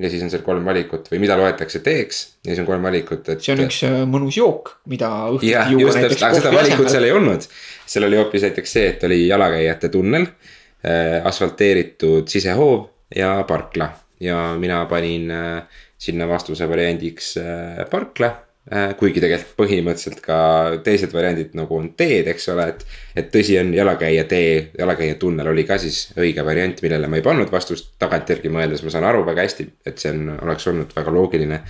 [0.00, 3.28] ja siis on seal kolm valikut või mida loetakse teeks ja siis on kolm valikut,
[3.34, 3.44] et.
[3.44, 6.24] see on üks mõnus jook, mida õhtuti juua näiteks.
[6.24, 7.44] aga seda valikut seal ei olnud,
[7.84, 13.92] seal oli hoopis näiteks see, et oli jalakäijate tunnel äh,, asfalteeritud sisehoov ja parkla
[14.24, 18.32] ja mina panin äh, sinna vastuse variandiks äh, parkla.
[18.70, 20.36] Äh, kuigi tegelikult põhimõtteliselt ka
[20.84, 22.84] teised variandid nagu on teed, eks ole, et.
[23.18, 27.24] et tõsi on jalakäija tee, jalakäija tunnel oli ka siis õige variant, millele ma ei
[27.24, 31.14] pannud vastust, tagantjärgi mõeldes ma saan aru väga hästi, et see on, oleks olnud väga
[31.16, 31.62] loogiline.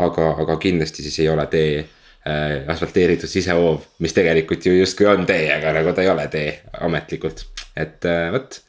[0.00, 5.28] aga, aga kindlasti siis ei ole tee äh, asfalteeritud sisehoov, mis tegelikult ju justkui on
[5.28, 6.56] tee, aga nagu ta ei ole tee
[6.88, 7.44] ametlikult,
[7.76, 8.62] et äh, vot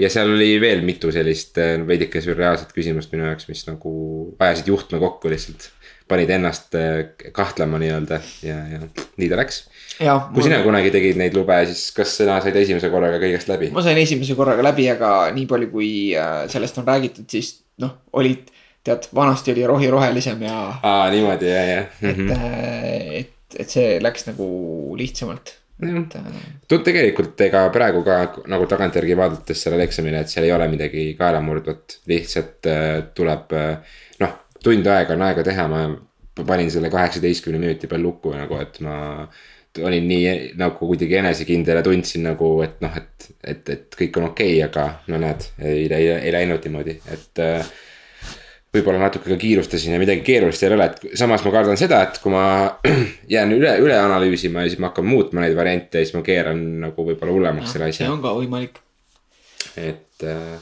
[0.00, 3.92] ja seal oli veel mitu sellist äh, veidike sürreaalset küsimust minu jaoks, mis nagu
[4.42, 5.70] ajasid juhtme kokku lihtsalt.
[6.06, 9.64] panid ennast äh, kahtlema nii-öelda ja, ja nii ta läks.
[10.34, 13.70] kui sina kunagi tegid neid lube, siis kas sina said esimese korraga kõigest läbi?
[13.74, 15.90] ma sain esimese korraga läbi, aga nii palju, kui
[16.50, 18.50] sellest on räägitud, siis noh, olid
[18.86, 20.58] tead, vanasti oli rohi rohelisem ja.
[20.82, 21.80] aa, niimoodi ja, ja.
[22.02, 22.34] et -hmm.
[23.20, 24.48] et, et see läks nagu
[24.98, 25.54] lihtsamalt
[26.86, 31.98] tegelikult ega praegu ka nagu tagantjärgi vaadates sellele eksamile, et seal ei ole midagi kaelamurdvat,
[32.08, 32.86] lihtsalt äh,
[33.16, 35.84] tuleb äh, noh, tund aega on aega teha, ma
[36.46, 38.96] panin selle kaheksateistkümne minuti peal lukku nagu, et ma
[39.84, 44.30] olin nii nagu kuidagi enesekindel ja tundsin nagu, et noh, et, et, et kõik on
[44.30, 47.74] okei okay,, aga no näed, ei, ei, ei läinud niimoodi, et äh,
[48.76, 52.20] võib-olla natuke ka kiirustasin ja midagi keerulist ei ole, et samas ma kardan seda, et
[52.22, 52.44] kui ma
[53.34, 57.08] jään üle, üle analüüsima ja siis ma hakkan muutma neid variante, siis ma keeran nagu
[57.08, 58.04] võib-olla hullemaks selle asja.
[58.04, 58.80] see on ka võimalik.
[59.80, 60.54] et äh,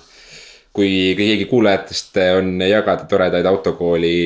[0.75, 4.17] kui keegi kuulajatest on jagada toredaid autokooli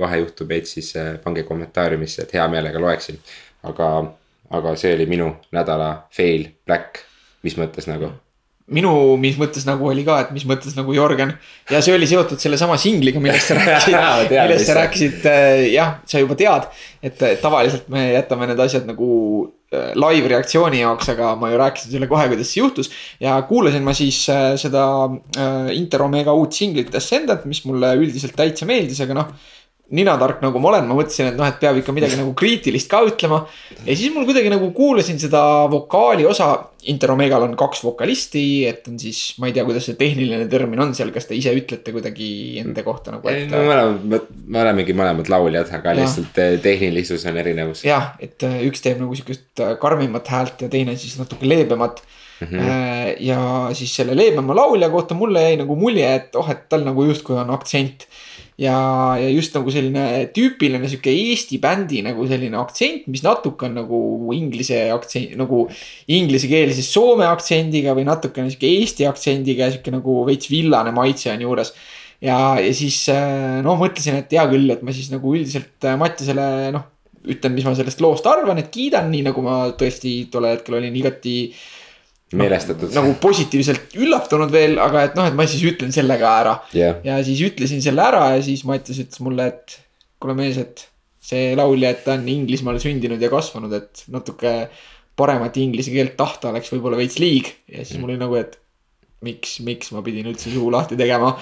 [0.00, 3.20] vahejuhtumeid, siis äh, pange kommentaariumisse, et hea meelega loeksin.
[3.64, 3.94] aga,
[4.50, 7.00] aga see oli minu nädala fail, black,
[7.44, 8.12] mis mõttes nagu
[8.72, 11.34] minu, mis mõttes nagu oli ka, et mis mõttes nagu Jörgen.
[11.70, 16.22] ja see oli seotud sellesama singliga, millest sa rääkisid millest sa rääkisid, äh, jah, sa
[16.22, 16.70] juba tead.
[17.04, 19.08] et tavaliselt me jätame need asjad nagu
[19.68, 22.88] äh, live reaktsiooni jaoks, aga ma ju rääkisin sulle kohe, kuidas see juhtus.
[23.20, 24.86] ja kuulasin ma siis äh, seda
[25.76, 29.36] Inter Omega uut singlit Ascendant, mis mulle üldiselt täitsa meeldis, aga noh
[29.92, 33.02] ninatark nagu ma olen, ma mõtlesin, et noh, et peab ikka midagi nagu kriitilist ka
[33.04, 33.42] ütlema.
[33.84, 35.42] ja siis mul kuidagi nagu kuulasin seda
[35.72, 36.54] vokaali osa.
[36.84, 40.90] Interomegal on kaks vokalisti, et on siis, ma ei tea, kuidas see tehniline termin on
[40.96, 42.26] seal, kas te ise ütlete kuidagi
[42.60, 43.48] enda kohta nagu, et.
[43.48, 46.02] me oleme, me olemegi mõlemad lauljad, aga ja.
[46.02, 47.86] lihtsalt eh, tehnilisus on erinevus.
[47.88, 52.04] jah, et eh, üks teeb nagu sihukest eh, karmimat häält ja teine siis natuke leebemat
[52.34, 53.16] Mm -hmm.
[53.20, 57.04] ja siis selle leebema laulja kohta mulle jäi nagu mulje, et oh, et tal nagu
[57.04, 58.08] justkui on aktsent
[58.60, 58.76] ja,
[59.18, 64.00] ja just nagu selline tüüpiline sihuke Eesti bändi nagu selline aktsent, mis natuke on nagu
[64.36, 65.64] inglise aktsent, nagu
[66.06, 71.46] inglisekeelse soome aktsendiga või natukene sihuke Eesti aktsendiga ja sihuke nagu veits villane maitse on
[71.46, 71.74] juures.
[72.22, 73.04] ja, ja siis
[73.66, 76.90] noh, mõtlesin, et hea küll, et ma siis nagu üldiselt äh, Mattiasele noh,
[77.24, 80.96] ütlen, mis ma sellest loost arvan, et kiidan, nii nagu ma tõesti tol hetkel olin
[80.98, 81.36] igati
[82.38, 82.96] meelestatud no,.
[83.00, 86.98] nagu positiivselt üllatunud veel, aga et noh, et ma siis ütlen selle ka ära yeah..
[87.06, 89.78] ja siis ütlesin selle ära ja siis Mattias ütles mulle, et
[90.22, 90.86] kuule mees, et
[91.24, 94.54] see laulja, et ta on Inglismaal sündinud ja kasvanud, et natuke
[95.18, 97.52] paremat inglise keelt tahta oleks võib-olla veits liig.
[97.70, 98.58] ja siis mul oli nagu, et
[99.24, 101.32] miks, miks ma pidin üldse suu lahti tegema,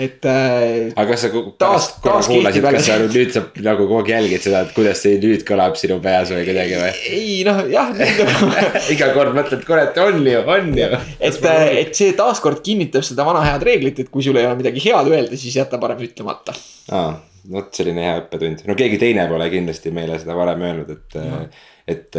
[0.00, 0.90] et äh,.
[0.92, 4.64] aga kas sa pärast korra kuulasid, kas sa nüüd sa nagu kogu aeg jälgid seda,
[4.66, 6.92] et kuidas see nüüd kõlab sinu peas või kuidagi või?
[7.14, 7.94] ei noh, jah
[8.94, 10.90] iga kord mõtled, kurat, on ju, on ju.
[11.30, 11.40] et,
[11.84, 15.10] et see taaskord kinnitab seda vana head reeglit, et kui sul ei ole midagi head
[15.10, 16.56] öelda, siis jäta parem ütlemata.
[16.96, 17.14] aa,
[17.50, 21.44] vot selline hea õppetund, no keegi teine pole kindlasti meile seda varem öelnud, et no.,
[21.90, 22.14] et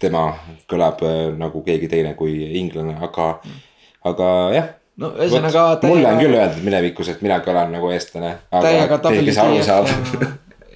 [0.00, 0.22] tema
[0.66, 1.02] kõlab
[1.38, 3.65] nagu keegi teine kui inglane, aga mm
[4.10, 4.72] aga jah.
[5.02, 5.66] no ühesõnaga.
[5.86, 8.36] mulle on küll öeldud minevikus, et mina kõlan nagu eestlane.
[8.52, 9.70] täiega tabeli tiief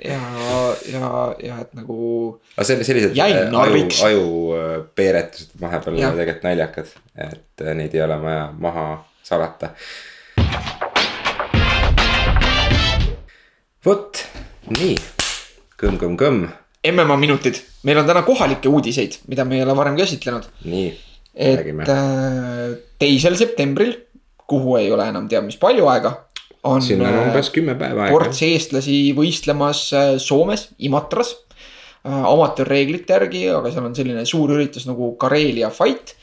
[0.05, 0.21] ja,
[0.89, 1.11] ja,
[1.45, 1.97] ja, et nagu.
[2.57, 8.47] aga selle, sellised aju, ajupeeretused vahepeal on tegelikult naljakad, et äh, neid ei ole vaja
[8.59, 8.87] maha
[9.27, 9.75] salata.
[13.85, 14.25] vot,
[14.77, 14.97] nii,
[15.81, 16.49] kõmm-kõmm-kõmm.
[16.81, 20.49] MMA minutid, meil on täna kohalikke uudiseid, mida me ei ole varem käsitlenud.
[20.65, 20.91] nii
[21.41, 21.87] et Räägime.
[21.89, 23.95] Äh, teisel septembril,
[24.51, 26.17] kuhu ei ole enam teab mis palju aega.
[26.69, 28.13] on sinna on umbes kümme päeva aega.
[28.13, 31.35] ports eestlasi võistlemas äh, Soomes, Imatras.
[32.05, 36.17] Äh, amatöörreeglite järgi, aga seal on selline suur üritus nagu Karelia Fight.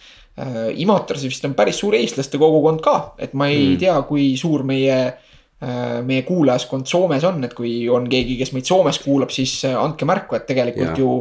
[0.77, 3.77] Imatras vist on päris suur eestlaste kogukond ka, et ma ei mm.
[3.81, 5.26] tea, kui suur meie Äh,
[5.57, 10.05] meie kuulajaskond Soomes on, et kui on keegi, kes meid Soomes kuulab, siis äh, andke
[10.05, 10.97] märku, et tegelikult ja.
[11.01, 11.13] ju.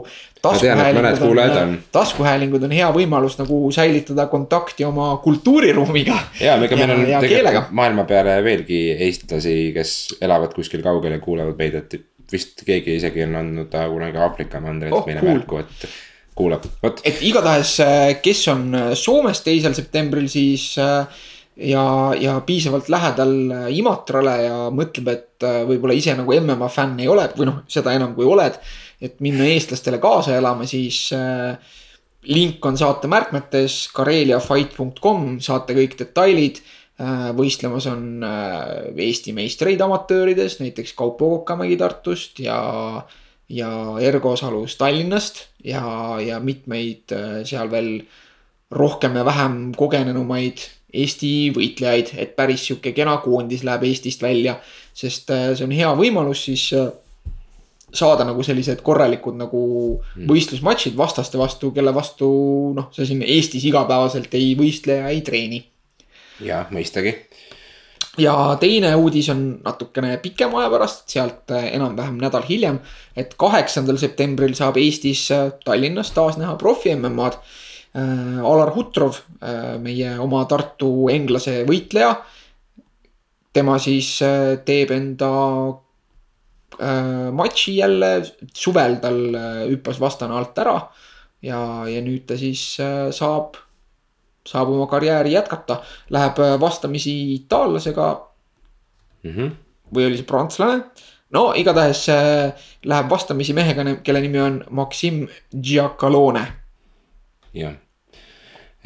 [0.44, 6.18] taskuhäälingud on, on., taskuhäälingud on hea võimalus nagu säilitada kontakti oma kultuuriruumiga.
[6.44, 11.56] ja, ega meil on tegelikult maailma peale veelgi eestlasi, kes elavad kuskil kaugel ja kuulavad
[11.56, 11.96] meid, et
[12.32, 15.38] vist keegi isegi on andnud kunagi Aafrika mandrilt oh, meile cool.
[15.38, 15.88] märku, et
[16.36, 17.00] kuulab, vot.
[17.08, 18.68] et igatahes, äh, kes on
[19.00, 21.24] Soomes teisel septembril, siis äh,
[21.56, 27.00] ja, ja piisavalt lähedal äh, Imatrale ja mõtleb, et äh, võib-olla ise nagu MMA fänn
[27.00, 28.58] ei ole või noh, seda enam kui oled.
[29.00, 31.56] et minna eestlastele kaasa elama, siis äh,
[32.32, 36.62] link on saate märkmetes kareliafight.com, saate kõik detailid
[37.36, 42.56] võistlemas on Eesti meistreid amatöörides, näiteks Kaupo Kokamägi Tartust ja,
[43.52, 43.68] ja
[44.00, 45.82] Ergo Salus Tallinnast ja,
[46.24, 47.12] ja mitmeid
[47.44, 47.90] seal veel
[48.72, 50.64] rohkem ja vähem kogenenumaid
[50.94, 54.60] Eesti võitlejaid, et päris sihuke kena koondis läheb Eestist välja.
[54.96, 56.86] sest äh, see on hea võimalus siis äh,
[57.92, 59.62] saada nagu sellised korralikud nagu
[59.98, 60.28] mm.
[60.30, 62.28] võistlusmatšid vastaste vastu, kelle vastu
[62.76, 65.64] noh, sa siin Eestis igapäevaselt ei võistle ja ei treeni.
[66.40, 67.16] jah, mõistagi.
[68.22, 72.78] ja teine uudis on natukene pikema aja pärast, sealt äh, enam-vähem nädal hiljem.
[73.16, 75.28] et kaheksandal septembril saab Eestis
[75.64, 77.42] Tallinnas taas näha profi MM-ad
[77.96, 82.16] Alar Hutrov, äh, meie oma Tartu englase võitleja.
[83.56, 85.32] tema siis äh, teeb enda
[86.76, 88.08] matši jälle,
[88.52, 89.36] suvel tal
[89.70, 90.74] hüppas vastane alt ära.
[91.40, 92.76] ja, ja nüüd ta siis
[93.16, 93.56] saab,
[94.44, 95.78] saab oma karjääri jätkata,
[96.10, 98.08] läheb vastamisi itaallasega
[99.22, 99.30] mm.
[99.30, 99.50] -hmm.
[99.94, 100.84] või oli see prantslane?
[101.30, 102.04] no igatahes
[102.84, 105.26] läheb vastamisi mehega, kelle nimi on Maxim
[105.62, 106.46] Giacalone.
[107.54, 107.85] jah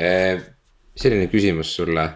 [0.00, 2.06] selline küsimus sulle.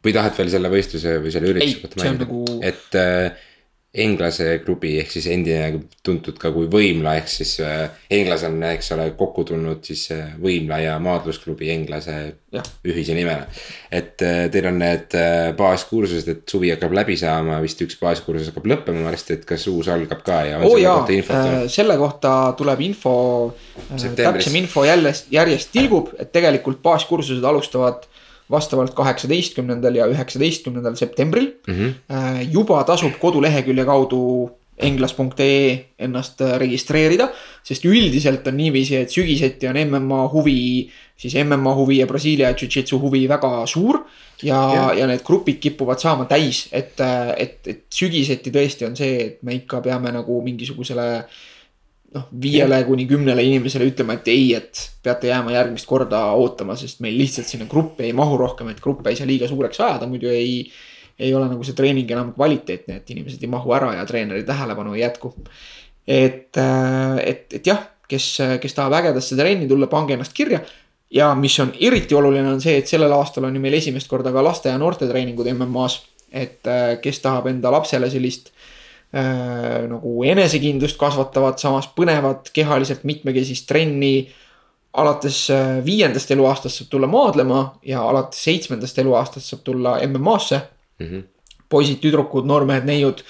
[0.00, 2.24] Või tahad veel selle võistluse või selle ürituse kohta mainida?
[2.24, 3.48] nagu..., et äh,
[3.90, 8.92] englase klubi ehk siis endine tuntud ka kui Võimla ehk siis äh, Englas on, eks
[8.94, 12.14] ole, kokku tulnud siis äh, Võimla ja maadlusklubi englase
[12.54, 12.62] ja.
[12.86, 13.48] ühise nimena.
[13.90, 15.16] et äh, teil on need
[15.58, 19.90] baaskursused, et suvi hakkab läbi saama, vist üks baaskursus hakkab lõppema varsti, et kas uus
[19.90, 20.62] algab ka ja.
[20.62, 23.16] oo oh, jaa, selle kohta tuleb info,
[23.90, 28.06] täpsem info jälle järjest tilgub, et tegelikult baaskursused alustavad
[28.50, 31.74] vastavalt kaheksateistkümnendal ja üheksateistkümnendal septembril mm.
[31.74, 32.48] -hmm.
[32.52, 37.30] juba tasub kodulehekülje kaudu englas.ee ennast äh, registreerida.
[37.64, 40.88] sest üldiselt on niiviisi, et sügiseti on MMA huvi,
[41.20, 44.00] siis MMA huvi ja Brasiilia Jiu-Jitsu huvi väga suur.
[44.42, 48.96] ja, ja., ja need grupid kipuvad saama täis, et, äh, et, et sügiseti tõesti on
[48.96, 51.10] see, et me ikka peame nagu mingisugusele
[52.14, 57.02] noh, viiele kuni kümnele inimesele ütlema, et ei, et peate jääma järgmist korda ootama, sest
[57.04, 60.30] meil lihtsalt sinna gruppi ei mahu rohkem, et gruppe ei saa liiga suureks ajada, muidu
[60.32, 60.64] ei.
[61.20, 64.94] ei ole nagu see treening enam kvaliteetne, et inimesed ei mahu ära ja treeneri tähelepanu
[64.94, 65.34] ei jätku.
[66.08, 68.28] et, et, et jah, kes,
[68.62, 70.62] kes tahab ägedasse trenni tulla, pange ennast kirja.
[71.10, 74.32] ja mis on eriti oluline, on see, et sellel aastal on ju meil esimest korda
[74.32, 76.00] ka laste ja noorte treeningud MM-as.
[76.32, 76.66] et
[77.02, 78.69] kes tahab enda lapsele sellist äh,
[79.10, 84.30] nagu enesekindlust kasvatavad, samas põnevat kehaliselt mitmekesist trenni.
[84.92, 90.60] alates äh, viiendast eluaastast saab tulla maadlema ja alates seitsmendast eluaastast saab tulla MM-asse
[90.98, 91.06] mm.
[91.06, 91.22] -hmm.
[91.68, 93.22] poisid, tüdrukud, noormehed, neiud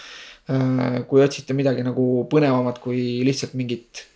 [0.48, 1.04] äh,.
[1.08, 4.06] kui otsite midagi nagu põnevamat kui lihtsalt mingit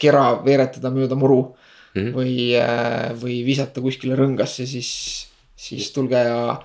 [0.00, 1.56] kera veeretada mööda muru
[1.94, 2.12] mm -hmm.
[2.12, 6.60] või äh,, või visata kuskile rõngasse, siis siis tulge ja,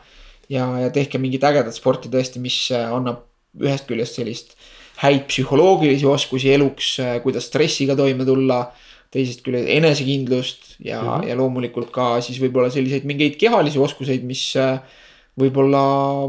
[0.49, 4.55] ja, ja tehke mingit ägedat sporti tõesti, mis annab ühest küljest sellist
[4.99, 8.65] häid psühholoogilisi oskusi eluks, kuidas stressiga toime tulla
[9.13, 11.27] teisest küljest enesekindlust ja mm, -hmm.
[11.29, 14.81] ja loomulikult ka siis võib-olla selliseid mingeid kehalisi oskuseid, mis äh,
[15.39, 15.81] võib-olla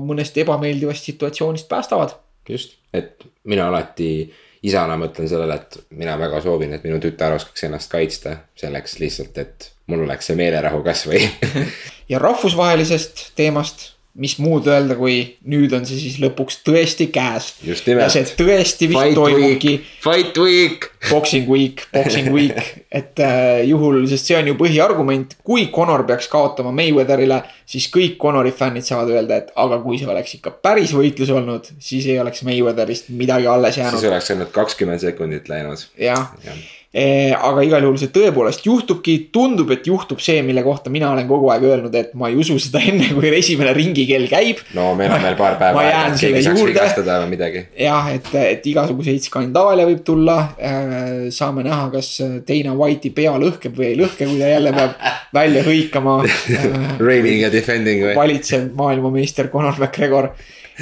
[0.03, 2.15] mõnest ebameeldivast situatsioonist päästavad.
[2.49, 7.65] just, et mina alati isana mõtlen sellele, et mina väga soovin, et minu tütar oskaks
[7.65, 11.23] ennast kaitsta selleks lihtsalt, et mul oleks see meelerahu kasvõi
[12.13, 15.17] ja rahvusvahelisest teemast mis muud öelda, kui
[15.49, 17.55] nüüd on see siis lõpuks tõesti käes.
[17.65, 17.77] ja
[18.13, 19.75] see tõesti vist Fight toimubki.
[20.05, 20.91] Fight week.
[21.09, 22.59] Boxing week, boxing week,
[22.99, 28.19] et äh, juhul, sest see on ju põhiargument, kui Conor peaks kaotama Mayweatherile, siis kõik
[28.21, 32.19] Conori fännid saavad öelda, et aga kui see oleks ikka päris võitlus olnud, siis ei
[32.21, 33.97] oleks Mayweatherist midagi alles jäänud.
[33.97, 35.89] siis oleks ainult kakskümmend sekundit läinud.
[35.97, 36.53] jah ja.
[36.53, 36.59] ja
[36.91, 41.47] aga igal juhul see tõepoolest juhtubki, tundub, et juhtub see, mille kohta mina olen kogu
[41.55, 44.65] aeg öelnud, et ma ei usu seda enne, kui esimene ringikell käib.
[44.75, 47.65] no meil on veel paar päeva aega, et keegi saaks vigastada või midagi.
[47.79, 50.39] jah, et, et igasuguseid skandaale võib tulla.
[50.59, 52.11] Eh, saame näha, kas
[52.49, 54.99] Dana White'i pea lõhkeb või ei lõhke, kui ta jälle peab
[55.41, 56.71] välja hõikama eh,
[57.09, 58.19] Reigning ja defending või?
[58.19, 60.33] valitsev maailmameister Conor McGregor.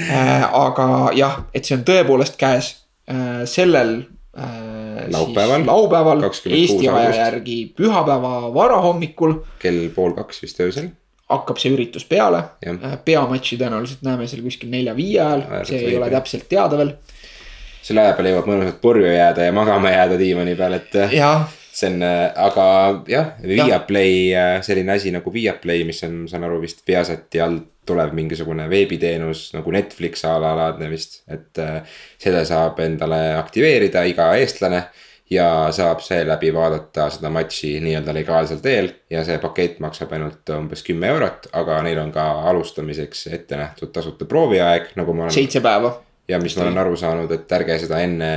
[0.08, 0.84] aga
[1.18, 2.76] jah, et see on tõepoolest käes
[3.50, 3.98] sellel
[4.38, 4.77] Äh,
[5.12, 5.66] laupäeval.
[5.66, 9.34] laupäeval, Eesti aja järgi pühapäeva varahommikul.
[9.58, 10.90] kell pool kaks vist öösel.
[11.28, 16.10] hakkab see üritus peale, äh, peamatši tõenäoliselt näeme seal kuskil nelja-viie ajal, see ei ole
[16.10, 16.94] täpselt teada veel.
[17.82, 21.00] selle aja peale jõuab mõnusalt purju jääda ja magama jääda diivani peal, et.
[21.78, 22.68] See on, aga
[23.06, 24.30] jah, Viaplay,
[24.66, 29.48] selline asi nagu Viaplay, mis on, ma saan aru, vist Viasati alt tuleb mingisugune veebiteenus
[29.56, 34.82] nagu Netflix a la laadne vist, et äh, selle saab endale aktiveerida iga eestlane
[35.32, 40.84] ja saab seeläbi vaadata seda matši nii-öelda legaalsel teel ja see pakett maksab ainult umbes
[40.86, 45.36] kümme eurot, aga neil on ka alustamiseks ette nähtud tasuta prooviaeg, nagu ma olen.
[45.36, 45.98] seitse päeva.
[46.28, 48.32] ja mis ma olen aru saanud, et ärge seda enne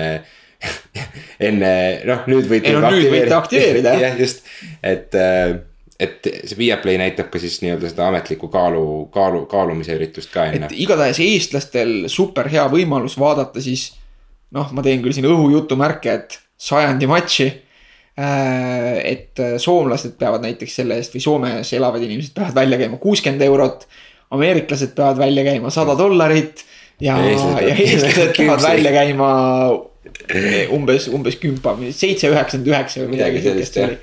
[1.48, 1.74] enne
[2.08, 2.70] noh, nüüd võite.
[2.70, 4.46] ei no nüüd võite aktiveerida jah just,
[4.84, 5.58] et äh,
[6.02, 10.70] et see Viaplay näitab ka siis nii-öelda seda ametlikku kaalu, kaalu, kaalumise üritust ka enne.
[10.74, 13.92] igatahes eestlastel super hea võimalus vaadata siis.
[14.52, 17.46] noh, ma teen küll siin õhujutumärke, et sajandi matši.
[18.22, 23.46] Äh, et soomlased peavad näiteks selle eest või Soomes elavad inimesed peavad välja käima kuuskümmend
[23.46, 23.86] eurot.
[24.32, 26.66] ameeriklased peavad välja käima sada dollarit
[27.00, 29.32] ja, ja eestlased peavad välja käima
[30.76, 33.98] umbes, umbes kümpa, seitse üheksakümmend üheksa või midagi sellist oli.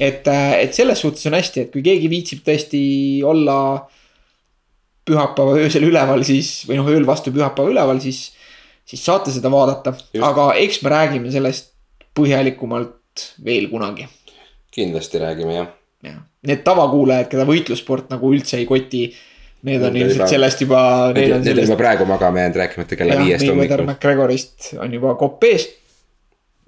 [0.00, 2.82] et, äh, et selles suhtes on hästi, et kui keegi viitsib tõesti
[3.26, 3.58] olla
[5.08, 8.28] pühapäeva öösel üleval, siis või noh, ööl vastu pühapäeva üleval, siis,
[8.88, 11.72] siis saate seda vaadata, aga eks me räägime sellest
[12.18, 14.08] põhjalikumalt veel kunagi.
[14.74, 15.72] kindlasti räägime jah.
[16.04, 19.08] jah, need tavakuulajad, keda võitlussport nagu üldse ei koti
[19.62, 20.80] Need on ilmselt juba, sellest juba.
[21.14, 21.66] Need on sellest...
[21.66, 23.84] juba praegu magama jäänud, rääkimata kella viiest hommikul.
[23.86, 25.66] McGregorist on juba kopp ees.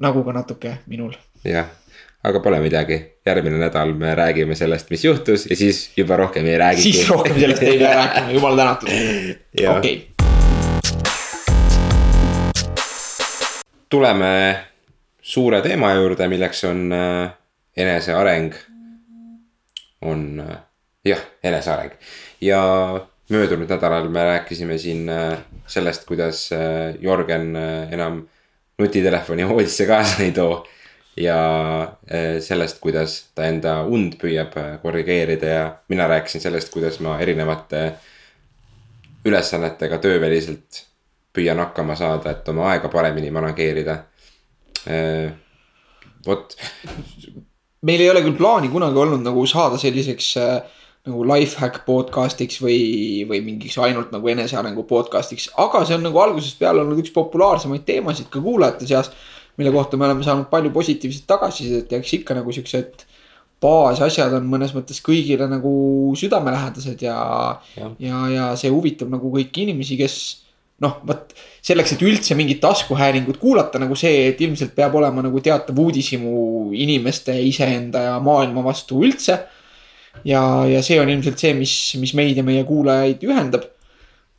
[0.01, 1.13] nagu ka natuke minul.
[1.45, 1.69] jah,
[2.25, 6.59] aga pole midagi, järgmine nädal me räägime sellest, mis juhtus ja siis juba rohkem ei
[6.59, 6.83] räägi.
[6.83, 8.89] siis rohkem sellest ei pea rääkima, jumal tänatud.
[9.77, 10.11] okei
[13.91, 14.57] tuleme
[15.23, 17.31] suure teema juurde, milleks on äh,
[17.77, 18.55] eneseareng.
[20.01, 20.59] on äh,
[21.05, 21.93] jah, eneseareng
[22.41, 22.61] ja
[23.31, 28.29] möödunud nädalal me rääkisime siin äh, sellest, kuidas äh, Jörgen äh, enam
[28.79, 30.67] nutitelefoni voodisse kaasa ei too.
[31.17, 31.37] ja
[32.41, 37.81] sellest, kuidas ta enda und püüab korrigeerida ja mina rääkisin sellest, kuidas ma erinevate
[39.25, 40.85] ülesannetega tööväliselt
[41.35, 43.99] püüan hakkama saada, et oma aega paremini manageerida.
[46.27, 46.57] vot.
[47.83, 52.81] meil ei ole küll plaani kunagi olnud nagu saada selliseks äh nagu lifehack podcast'iks või,
[53.29, 57.87] või mingiks ainult nagu enesearengu podcast'iks, aga see on nagu algusest peale olnud üks populaarsemaid
[57.89, 59.13] teemasid ka kuulajate seas.
[59.57, 63.05] mille kohta me oleme saanud palju positiivset tagasisidet ja eks ikka nagu siuksed
[63.61, 65.73] baasasjad on mõnes mõttes kõigile nagu
[66.17, 67.17] südamelähedased ja,
[67.77, 70.17] ja, ja, ja see huvitab nagu kõiki inimesi, kes
[70.81, 71.35] noh, vot
[71.65, 76.71] selleks, et üldse mingit taskuhäälingut kuulata, nagu see, et ilmselt peab olema nagu teatav uudishimu
[76.77, 79.43] inimeste, iseenda ja maailma vastu üldse
[80.25, 83.67] ja, ja see on ilmselt see, mis, mis meid ja meie kuulajaid ühendab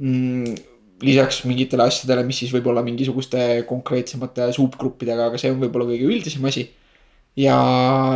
[0.02, 0.60] mm,.
[1.06, 6.46] lisaks mingitele asjadele, mis siis võib-olla mingisuguste konkreetsemate subgruppidega, aga see on võib-olla kõige üldisem
[6.50, 6.68] asi.
[7.40, 7.58] ja,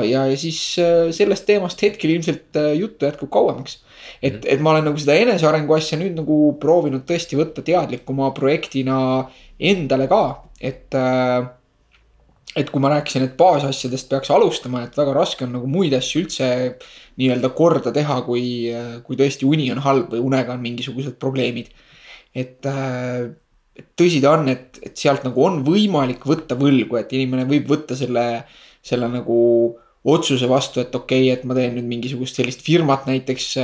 [0.06, 3.80] ja, ja siis äh, sellest teemast hetkel ilmselt äh, juttu jätkub kauemaks.
[4.22, 8.98] et, et ma olen nagu seda enesearengu asja nüüd nagu proovinud tõesti võtta teadlikuma projektina
[9.60, 10.24] endale ka,
[10.62, 11.48] et äh,
[12.56, 16.22] et kui ma rääkisin, et baasasjadest peaks alustama, et väga raske on nagu muid asju
[16.24, 16.50] üldse
[17.20, 18.46] nii-öelda korda teha, kui,
[19.08, 21.74] kui tõesti uni on halb või unega on mingisugused probleemid.
[22.36, 23.32] et äh,
[24.00, 27.96] tõsi ta on, et, et sealt nagu on võimalik võtta võlgu, et inimene võib võtta
[27.98, 28.46] selle,
[28.84, 29.40] selle nagu
[30.06, 33.56] otsuse vastu, et okei okay,, et ma teen nüüd mingisugust sellist firmat näiteks.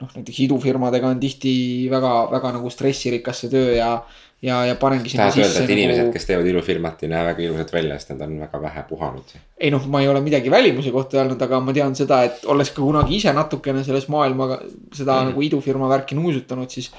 [0.00, 1.54] noh, näiteks idufirmadega on tihti
[1.90, 3.96] väga, väga nagu stressirikas see töö ja,
[4.42, 5.40] ja, ja panengi sinna sisse.
[5.40, 5.78] tahad öelda, et nagu...
[5.78, 9.34] inimesed, kes teevad ilufirmat, ei näe väga ilusad välja, sest nad on väga vähe puhanud?
[9.62, 12.70] ei noh, ma ei ole midagi välimuse kohta öelnud, aga ma tean seda, et olles
[12.74, 15.32] ka kunagi ise natukene selles maailmaga seda mm.
[15.32, 16.90] nagu idufirma värki nuusutanud, siis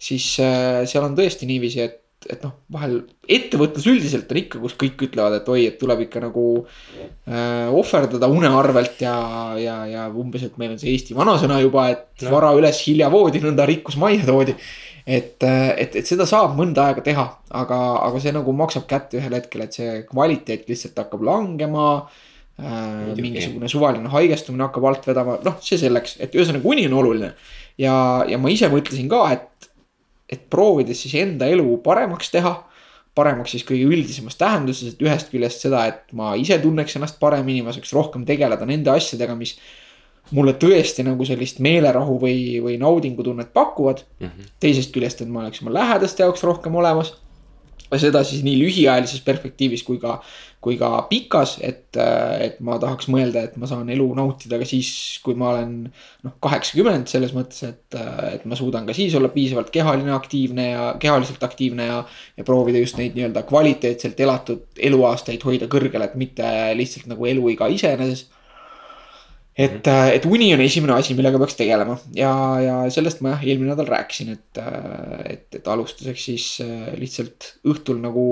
[0.00, 1.98] siis äh, seal on tõesti niiviisi, et,
[2.30, 6.24] et noh, vahel ettevõtlus üldiselt on ikka, kus kõik ütlevad, et oi, et tuleb ikka
[6.24, 9.16] nagu äh, ohverdada une arvelt ja,
[9.60, 12.32] ja, ja umbes, et meil on see Eesti vanasõna juba, et no.
[12.34, 14.56] vara üles, hilja voodi, nõnda rikkus majja toodi.
[15.06, 17.26] Et, äh, et, et seda saab mõnda aega teha,
[17.62, 21.86] aga, aga see nagu maksab kätte ühel hetkel, et see kvaliteet lihtsalt hakkab langema
[22.60, 23.14] äh,.
[23.16, 27.32] mingisugune suvaline haigestumine hakkab alt vedama, noh, see selleks, et ühesõnaga uni on oluline.
[27.80, 27.94] ja,
[28.28, 29.70] ja ma ise mõtlesin ka, et
[30.30, 32.60] et proovides siis enda elu paremaks teha.
[33.18, 37.64] paremaks siis kõige üldisemas tähenduses, et ühest küljest seda, et ma ise tunneks ennast paremini,
[37.66, 39.56] ma saaks rohkem tegeleda nende asjadega, mis
[40.36, 44.26] mulle tõesti nagu sellist meelerahu või, või naudingutunnet pakuvad mm.
[44.26, 44.52] -hmm.
[44.60, 47.14] teisest küljest, et ma oleks oma lähedaste jaoks rohkem olemas
[47.98, 50.18] seda siis nii lühiajalises perspektiivis kui ka,
[50.62, 54.90] kui ka pikas, et, et ma tahaks mõelda, et ma saan elu nautida ka siis,
[55.24, 57.98] kui ma olen noh, kaheksakümmend selles mõttes, et,
[58.30, 62.02] et ma suudan ka siis olla piisavalt kehaline aktiivne ja kehaliselt aktiivne ja.
[62.36, 67.70] ja proovida just neid nii-öelda kvaliteetselt elatud eluaastaid hoida kõrgel, et mitte lihtsalt nagu eluiga
[67.72, 68.36] iseenesest
[69.60, 72.32] et, äh, et uni on esimene asi, millega peaks tegelema ja,
[72.64, 77.54] ja sellest ma jah, eelmine nädal rääkisin, et, äh, et, et alustuseks siis äh, lihtsalt
[77.68, 78.24] õhtul nagu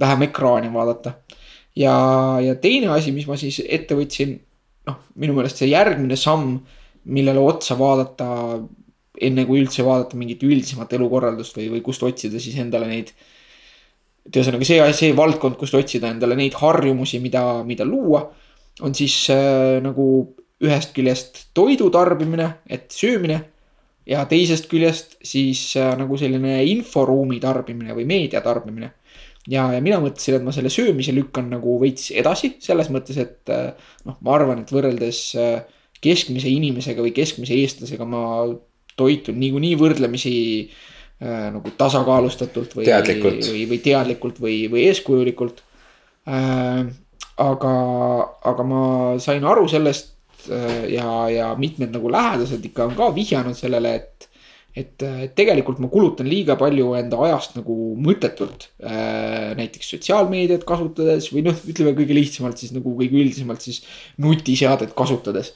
[0.00, 1.18] vähem ekraani vaadata.
[1.78, 1.94] ja,
[2.42, 4.38] ja teine asi, mis ma siis ette võtsin,
[4.88, 6.58] noh, minu meelest see järgmine samm,
[7.04, 8.26] millele otsa vaadata.
[9.20, 13.12] enne kui üldse vaadata mingit üldisemat elukorraldust või, või kust otsida siis endale neid
[14.24, 18.24] et ühesõnaga see, see valdkond, kust otsida endale neid harjumusi, mida, mida luua,
[18.82, 20.06] on siis äh, nagu
[20.64, 23.42] ühest küljest toidu tarbimine, et söömine.
[24.06, 28.92] ja teisest küljest siis äh, nagu selline inforuumi tarbimine või meedia tarbimine.
[29.48, 33.52] ja, ja mina mõtlesin, et ma selle söömise lükkan nagu veits edasi, selles mõttes, et
[33.52, 33.72] äh,
[34.04, 35.62] noh, ma arvan, et võrreldes äh,
[36.04, 38.24] keskmise inimesega või keskmise eestlasega ma
[38.96, 40.34] toitun niikuinii võrdlemisi
[40.64, 45.64] äh, nagu tasakaalustatult või, või, või, teadlikult või, või eeskujulikult
[46.28, 46.84] äh,.
[47.40, 47.74] aga,
[48.46, 48.82] aga ma
[49.22, 50.13] sain aru sellest
[50.48, 54.28] ja, ja mitmed nagu lähedased ikka on ka vihjanud sellele, et.
[54.74, 59.52] et, et tegelikult ma kulutan liiga palju enda ajast nagu mõttetult äh,.
[59.58, 63.84] näiteks sotsiaalmeediat kasutades või noh, ütleme kõige lihtsamalt siis nagu kõige üldisemalt siis
[64.18, 65.52] nutiseadet kasutades.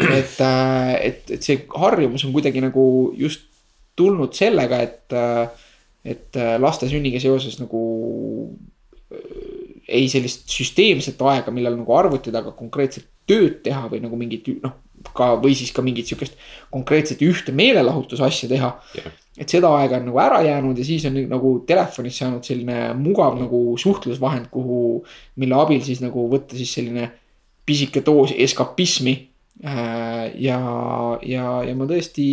[0.00, 2.86] et äh,, et, et see harjumus on kuidagi nagu
[3.20, 3.50] just
[3.96, 5.66] tulnud sellega, et, äh,
[6.04, 7.82] et äh, laste sünniga seoses nagu
[9.88, 14.78] ei sellist süsteemset aega, millal nagu arvuti taga konkreetselt tööd teha või nagu mingit noh,
[15.16, 16.38] ka või siis ka mingit sihukest
[16.72, 19.12] konkreetset ühte meelelahutusasja teha yeah..
[19.40, 23.36] et seda aega on nagu ära jäänud ja siis on nagu telefonis saanud selline mugav
[23.40, 25.02] nagu suhtlusvahend, kuhu,
[25.40, 27.10] mille abil siis nagu võtta siis selline
[27.66, 29.14] pisike doos eskapismi.
[29.64, 30.58] Äh, ja,
[31.22, 32.26] ja, ja ma tõesti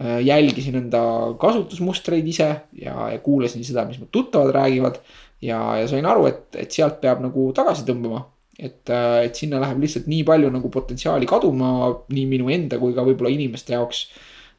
[0.00, 1.02] äh, jälgisin enda
[1.40, 2.48] kasutusmustreid ise
[2.80, 4.98] ja, ja kuulasin seda, mis mu tuttavad räägivad.
[5.40, 8.24] Ja, ja sain aru, et, et sealt peab nagu tagasi tõmbama
[8.58, 11.70] et, äh, et sinna läheb lihtsalt nii palju nagu potentsiaali kaduma
[12.12, 14.06] nii minu enda kui ka võib-olla inimeste jaoks,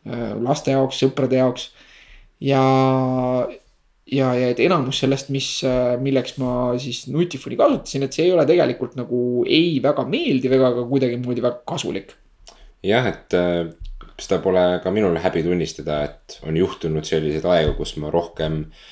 [0.07, 1.71] äh, laste jaoks, sõprade jaoks.
[2.43, 2.61] ja,
[4.05, 6.51] ja, ja et enamus sellest, mis, äh, milleks ma
[6.81, 11.45] siis nutifoni kasutasin, et see ei ole tegelikult nagu ei väga meeldiv ega ka kuidagimoodi
[11.45, 12.13] väga kasulik.
[12.85, 13.33] jah, et
[14.17, 18.85] seda pole ka minul häbi tunnistada, et on juhtunud selliseid aegu, kus ma rohkem äh,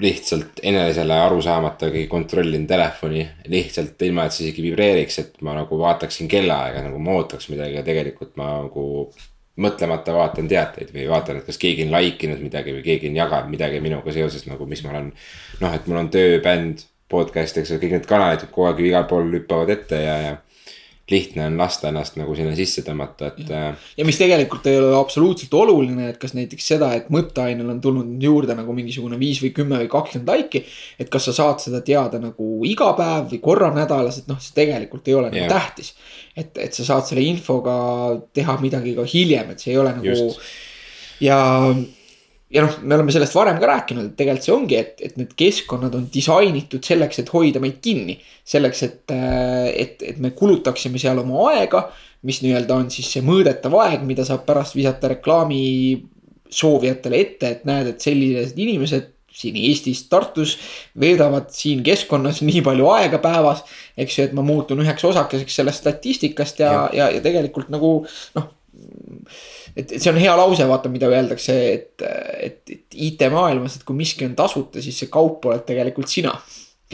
[0.00, 5.78] lihtsalt enesele aru saamatagi kontrollin telefoni lihtsalt ilma, et see isegi vibreeriks, et ma nagu
[5.78, 9.12] vaataksin kellaaega nagu ma ootaks midagi ja tegelikult ma nagu.
[9.62, 13.18] mõtlemata vaatan teateid või vaatan, et kas keegi on like inud midagi või keegi on
[13.18, 15.10] jaganud midagi minuga seoses nagu, mis ma olen.
[15.60, 19.04] noh, et mul on tööbänd, podcast, eks ole, kõik need kanalid kogu aeg ju igal
[19.10, 20.32] pool hüppavad ette ja, ja
[21.10, 23.50] lihtne on lasta ennast nagu sinna sisse tõmmata, et.
[23.50, 27.80] Äh, ja mis tegelikult ei ole absoluutselt oluline, et kas näiteks seda, et mõtteainel on
[27.82, 30.64] tulnud juurde nagu mingisugune viis või kümme või kakskümmend laiki.
[31.02, 34.54] et kas sa saad seda teada nagu iga päev või korra nädalas, et noh, see
[34.62, 35.50] tegelikult ei ole nagu yeah.
[35.52, 35.94] tähtis.
[36.36, 37.74] et, et sa saad selle infoga
[38.32, 40.30] teha midagi ka hiljem, et see ei ole nagu.
[41.20, 41.40] ja
[42.52, 45.32] ja noh, me oleme sellest varem ka rääkinud, et tegelikult see ongi, et, et need
[45.38, 48.18] keskkonnad on disainitud selleks, et hoida meid kinni.
[48.44, 51.86] selleks, et, et, et me kulutaksime seal oma aega,
[52.26, 55.62] mis nii-öelda on siis see mõõdetav aeg, mida saab pärast visata reklaami
[56.52, 60.58] soovijatele ette, et näed, et sellised inimesed siin Eestis, Tartus
[61.00, 63.62] veedavad siin keskkonnas nii palju aega päevas.
[63.96, 68.02] eks ju, et ma muutun üheks osakeseks sellest statistikast ja, ja, ja, ja tegelikult nagu
[68.36, 68.50] noh
[69.76, 72.04] et, et see on hea lause, vaata, mida öeldakse, et,
[72.40, 76.34] et, et IT-maailmas, et kui miski on tasuta, siis see kaup oled tegelikult sina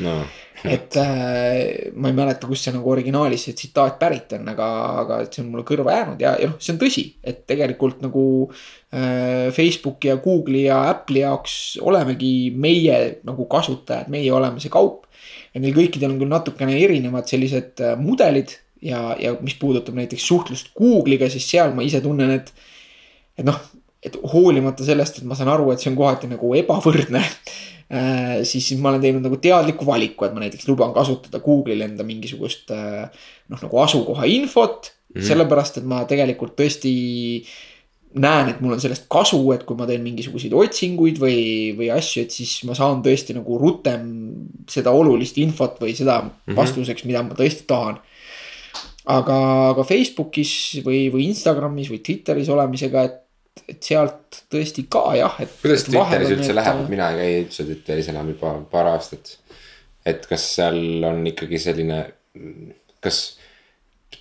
[0.05, 0.19] no.
[0.65, 4.69] et äh, ma ei mäleta, kust see nagu originaalis see tsitaat pärit on, aga,
[5.05, 8.25] aga see on mulle kõrva jäänud ja, ja noh, see on tõsi, et tegelikult nagu
[8.49, 12.99] äh, Facebooki ja Google'i ja Apple'i jaoks olemegi meie
[13.29, 15.07] nagu kasutajad, meie oleme see kaup.
[15.55, 20.27] ja neil kõikidel on küll natukene erinevad sellised äh, mudelid ja, ja mis puudutab näiteks
[20.29, 22.53] suhtlust Google'iga, siis seal ma ise tunnen, et,
[23.39, 23.59] et noh,
[24.05, 28.45] et hoolimata sellest, et ma saan aru, et see on kohati nagu ebavõrdne äh,.
[28.47, 32.07] siis, siis ma olen teinud nagu teadliku valiku, et ma näiteks luban kasutada Google'il enda
[32.07, 33.09] mingisugust äh,
[33.49, 35.19] noh, nagu asukoha infot mm.
[35.19, 35.27] -hmm.
[35.33, 36.95] sellepärast, et ma tegelikult tõesti
[38.19, 41.41] näen, et mul on sellest kasu, et kui ma teen mingisuguseid otsinguid või,
[41.77, 44.07] või asju, et siis ma saan tõesti nagu rutem
[44.71, 46.57] seda olulist infot või seda mhm.
[46.57, 47.99] vastuseks, mida ma tõesti tahan
[49.09, 49.39] aga,
[49.73, 50.53] aga Facebookis
[50.85, 53.19] või, või Instagramis või Twitteris olemisega, et,
[53.75, 55.57] et sealt tõesti ka jah, et.
[55.63, 56.61] kuidas Twitteris üldse need...
[56.61, 59.37] läheb, mina ei käi üldse Twitteris enam juba paar aastat.
[60.09, 62.03] et kas seal on ikkagi selline,
[63.05, 63.23] kas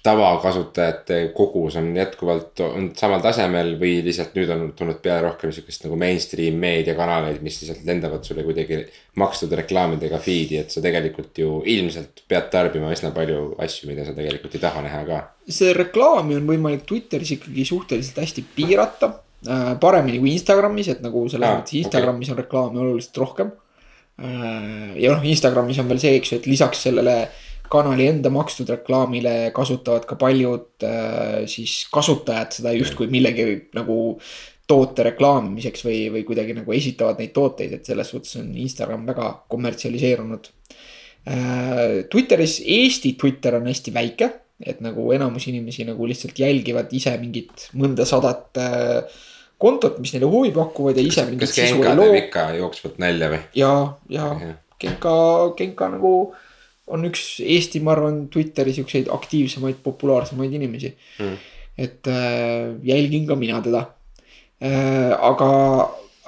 [0.08, 5.84] tavakasutajate kogus on jätkuvalt on samal tasemel või lihtsalt nüüd on tulnud peale rohkem sihukest
[5.84, 8.80] nagu mainstream meediakanaleid, mis lihtsalt lendavad sulle kuidagi
[9.20, 14.16] makstud reklaamidega feed'i, et sa tegelikult ju ilmselt pead tarbima üsna palju asju, mida sa
[14.18, 15.22] tegelikult ei taha näha ka.
[15.60, 19.12] see reklaami on võimalik Twitteris ikkagi suhteliselt hästi piirata
[19.48, 19.74] äh,.
[19.82, 22.36] paremini kui Instagramis, et nagu selles ah, mõttes Instagramis okay.
[22.38, 23.52] on reklaami oluliselt rohkem
[24.24, 24.96] äh,.
[25.04, 27.20] ja noh, Instagramis on veel see, eks ju, et lisaks sellele
[27.72, 33.48] kanali enda makstud reklaamile kasutavad ka paljud äh, siis kasutajad seda justkui millegi
[33.78, 34.18] nagu
[34.68, 39.30] toote reklaamimiseks või, või kuidagi nagu esitavad neid tooteid, et selles suhtes on Instagram väga
[39.52, 40.52] kommertsialiseerunud
[41.28, 42.04] äh,.
[42.12, 47.70] Twitteris, Eesti Twitter on hästi väike, et nagu enamus inimesi nagu lihtsalt jälgivad ise mingit
[47.80, 49.20] mõnda sadat äh,
[49.62, 52.12] kontot, mis neile huvi pakuvad ja ise mingit sisu ei loo.
[52.18, 53.44] ikka jooksvalt nalja või?
[53.58, 53.74] ja,
[54.12, 54.32] ja
[54.82, 55.14] Genka,
[55.58, 56.12] Genka nagu
[56.88, 61.38] on üks Eesti, ma arvan, Twitteri siukseid aktiivsemaid, populaarsemaid inimesi mm..
[61.78, 63.86] et äh, jälgin ka mina teda
[64.64, 65.14] äh,.
[65.14, 65.50] aga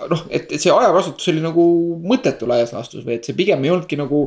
[0.08, 1.66] noh, et, et see ajakasutus oli nagu
[2.06, 4.26] mõttetu laias laastus või et see pigem ei olnudki nagu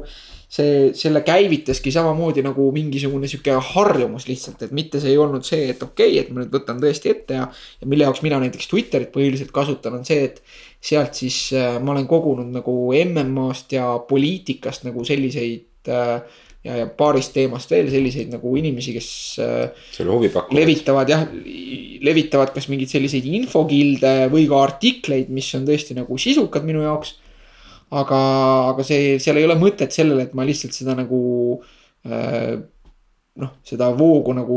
[0.52, 5.70] see, selle käivitaski samamoodi nagu mingisugune sihuke harjumus lihtsalt, et mitte see ei olnud see,
[5.72, 7.48] et okei okay,, et ma nüüd võtan tõesti ette ja.
[7.80, 10.42] ja mille jaoks mina näiteks Twitterit põhiliselt kasutan, on see, et
[10.82, 16.20] sealt siis äh, ma olen kogunud nagu MM-ast ja poliitikast nagu selliseid ja,
[16.66, 19.08] ja paarist teemast veel selliseid nagu inimesi, kes.
[19.42, 19.86] Äh,
[20.54, 21.26] levitavad jah,
[22.06, 27.18] levitavad kas mingeid selliseid infokilde või ka artikleid, mis on tõesti nagu sisukad minu jaoks.
[27.92, 28.18] aga,
[28.72, 31.18] aga see, seal ei ole mõtet sellele, et ma lihtsalt seda nagu
[32.08, 32.62] äh,
[33.40, 34.56] noh, seda voogu nagu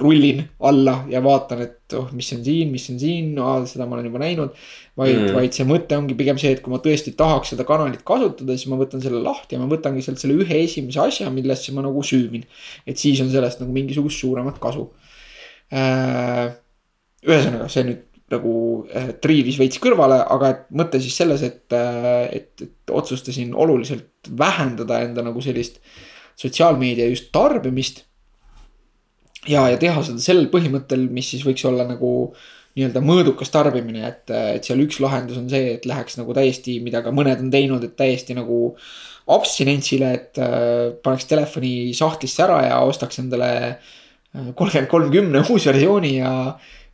[0.00, 3.98] rullin alla ja vaatan, et oh, mis on siin, mis on siin no,, seda ma
[3.98, 4.54] olen juba näinud
[4.96, 8.00] vaid mm., vaid see mõte ongi pigem see, et kui ma tõesti tahaks seda kanalit
[8.08, 11.74] kasutada, siis ma võtan selle lahti ja ma võtangi sealt selle ühe esimese asja, millesse
[11.76, 12.46] ma nagu süüvin.
[12.88, 14.86] et siis on sellest nagu mingisugust suuremat kasu
[15.72, 16.48] äh,.
[17.28, 18.54] ühesõnaga, see nüüd nagu
[18.88, 24.32] äh, triivis veits kõrvale, aga et mõte siis selles, et äh,, et, et otsustasin oluliselt
[24.38, 25.82] vähendada enda nagu sellist
[26.42, 28.04] sotsiaalmeedia just tarbimist.
[29.48, 32.12] ja, ja teha seda sellel põhimõttel, mis siis võiks olla nagu
[32.72, 37.02] nii-öelda mõõdukas tarbimine, et, et seal üks lahendus on see, et läheks nagu täiesti, mida
[37.04, 38.70] ka mõned on teinud, et täiesti nagu
[39.32, 46.32] abstinentsile, et äh, paneks telefoni sahtlisse ära ja ostaks endale äh, kolmkümmend kolmkümne uusversiooni ja,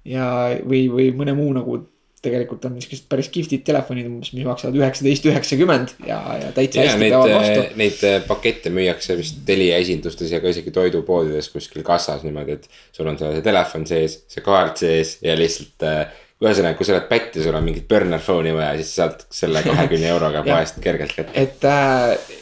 [0.09, 0.27] ja,
[0.67, 1.79] või, või mõne muu nagu
[2.25, 6.87] tegelikult on niisugused päris kihvtid telefonid umbes, mis maksavad üheksateist, üheksakümmend ja, ja täitsa ja,
[6.89, 7.61] hästi neid, peavad vastu.
[7.63, 12.59] Äh, neid äh, pakette müüakse vist Telia esindustes ja ka isegi toidupoodides kuskil kassas niimoodi,
[12.59, 12.81] et.
[12.97, 16.03] sul on seal see telefon sees, see kaart sees ja lihtsalt äh,
[16.43, 19.63] ühesõnaga, kui sa oled pätt ja sul on mingit burner phone'i vaja, siis saad selle
[19.67, 21.35] kahekümne euroga poest kergelt kätte.
[21.39, 22.37] et äh,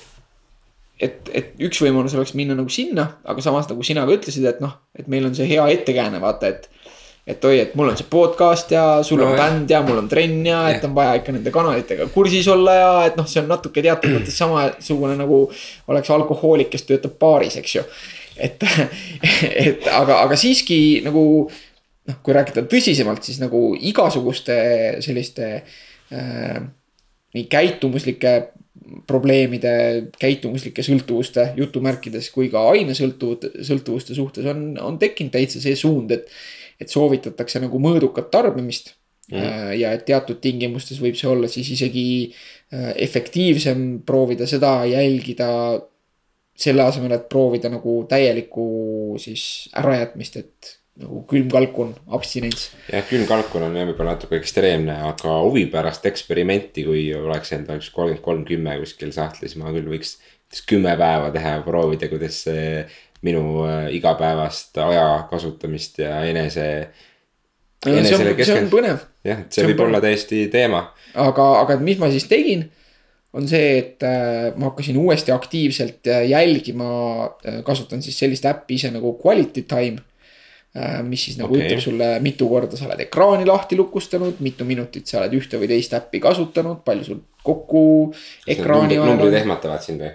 [1.01, 4.62] et, et üks võimalus oleks minna nagu sinna, aga samas nagu sina ka ütlesid, et
[4.64, 6.70] noh, et meil on see hea ettekääne, vaata, et
[7.27, 10.09] et oi, et mul on see podcast ja sul no, on bänd ja mul on
[10.11, 13.51] trenn ja et on vaja ikka nende kanalitega kursis olla ja et noh, see on
[13.51, 15.41] natuke teatud mõttes samasugune nagu
[15.91, 17.85] oleks alkohoolik, kes töötab baaris, eks ju.
[18.37, 18.62] et,
[19.66, 21.24] et aga, aga siiski nagu
[22.07, 24.59] noh, kui rääkida tõsisemalt, siis nagu igasuguste
[25.05, 25.51] selliste
[27.37, 28.37] nii käitumuslike
[29.07, 29.72] probleemide,
[30.20, 36.31] käitumuslike sõltuvuste jutumärkides kui ka ainesõltuvute, sõltuvuste suhtes on, on tekkinud täitsa see suund, et.
[36.81, 38.95] Et soovitatakse nagu mõõdukat tarbimist
[39.31, 39.74] mm..
[39.81, 45.51] ja et teatud tingimustes võib see olla siis isegi äh, efektiivsem proovida seda jälgida.
[46.57, 52.70] selle asemel, et proovida nagu täielikku siis ärajätmist, et nagu külmkalkun, abstinents.
[52.89, 57.91] jah, külmkalkun on jah võib-olla natuke ekstreemne, aga huvi pärast eksperimenti, kui oleks endal üks
[57.93, 60.16] kolmkümmend kolm, kümme kuskil sahtlis, ma küll võiks.
[60.70, 62.87] kümme päeva teha ja proovida, kuidas see
[63.27, 66.66] minu äh, igapäevast aja kasutamist ja enese
[67.85, 68.09] see on,
[68.41, 69.05] see on põnev.
[69.27, 69.91] jah, et see, see võib põnev.
[69.91, 70.83] olla täiesti teema.
[71.27, 72.66] aga, aga mis ma siis tegin,
[73.37, 76.91] on see, et äh, ma hakkasin uuesti aktiivselt äh, jälgima
[77.66, 80.05] kasutan siis sellist äppi ise nagu Quality Time
[81.07, 81.70] mis siis nagu okay.
[81.70, 85.70] ütleb sulle, mitu korda sa oled ekraani lahti lukustanud, mitu minutit sa oled ühte või
[85.70, 87.81] teist äppi kasutanud, palju sul kokku
[88.45, 88.99] ekraani.
[89.01, 90.11] numbrid ehmatavad sind või?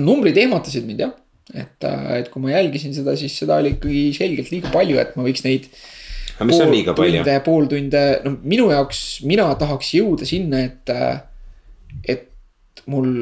[0.00, 1.12] numbrid ehmatasid mind jah,
[1.54, 5.16] et, äh, et kui ma jälgisin seda, siis seda oli ikkagi selgelt liiga palju, et
[5.16, 5.70] ma võiks neid
[6.36, 7.24] aga mis on liiga palju?
[7.44, 10.94] pool tunde, no minu jaoks, mina tahaks jõuda sinna, et,
[12.08, 13.12] et mul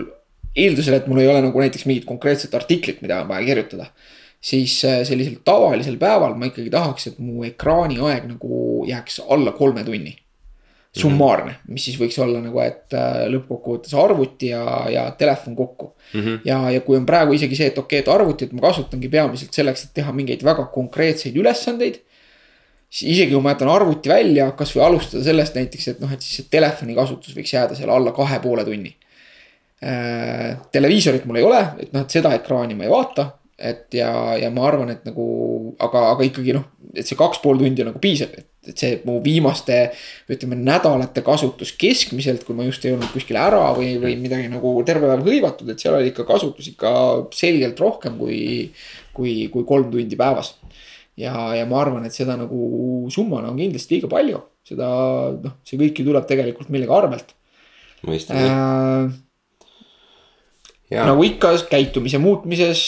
[0.59, 3.91] eeldusel, et mul ei ole nagu näiteks mingit konkreetset artiklit, mida on vaja kirjutada.
[4.41, 9.83] siis äh, sellisel tavalisel päeval ma ikkagi tahaks, et mu ekraaniaeg nagu jääks alla kolme
[9.85, 10.15] tunni.
[10.97, 16.21] Summaarne, mis siis võiks olla nagu, et äh, lõppkokkuvõttes arvuti ja, ja telefon kokku mm.
[16.21, 16.41] -hmm.
[16.49, 19.55] ja, ja kui on praegu isegi see, et okei okay,, et arvutit ma kasutangi peamiselt
[19.55, 22.01] selleks, et teha mingeid väga konkreetseid ülesandeid
[22.89, 26.41] siis isegi kui ma jätan arvuti välja, kasvõi alustada sellest näiteks, et noh, et siis
[26.41, 28.95] see telefoni kasutus võiks jääda seal alla kahe poole tunni
[29.85, 30.57] äh,.
[30.73, 33.31] televiisorit mul ei ole, et noh, et seda ekraani ma ei vaata.
[33.59, 35.25] Et ja, ja ma arvan, et nagu,
[35.83, 39.01] aga, aga ikkagi noh, et see kaks pool tundi on nagu piisab, et, et see
[39.07, 39.79] mu viimaste.
[40.31, 44.77] ütleme nädalate kasutus keskmiselt, kui ma just ei olnud kuskil ära või, või midagi nagu
[44.87, 46.93] terve päev hõivatud, et seal oli ikka kasutus ikka
[47.35, 48.41] selgelt rohkem kui,
[49.17, 50.55] kui, kui kolm tundi päevas
[51.19, 54.89] ja, ja ma arvan, et seda nagu summana on kindlasti liiga palju, seda
[55.43, 57.35] noh, see kõik ju tuleb tegelikult millegi arvelt.
[58.07, 59.09] Äh,
[60.91, 62.81] nagu ikka käitumise muutmises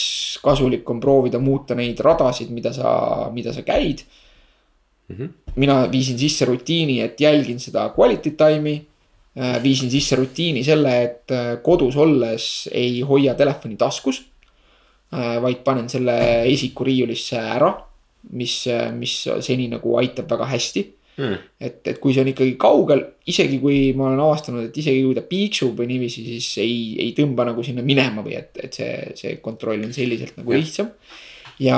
[0.43, 4.01] kasulik on proovida muuta neid radasid, mida sa, mida sa käid
[5.09, 5.15] mm.
[5.15, 5.29] -hmm.
[5.55, 8.81] mina viisin sisse rutiini, et jälgin seda quality time'i
[9.37, 9.63] äh,.
[9.63, 14.25] viisin sisse rutiini selle, et äh, kodus olles ei hoia telefoni taskus
[15.13, 15.41] äh,.
[15.41, 17.91] vaid panen selle esikuriiulisse ära
[18.29, 20.85] mis, mis seni nagu aitab väga hästi
[21.21, 21.37] mm..
[21.61, 25.17] et, et kui see on ikkagi kaugel, isegi kui ma olen avastanud, et isegi kui
[25.17, 29.13] ta piiksub või niiviisi, siis ei, ei tõmba nagu sinna minema või et, et see,
[29.19, 30.91] see kontroll on selliselt nagu lihtsam.
[31.61, 31.77] ja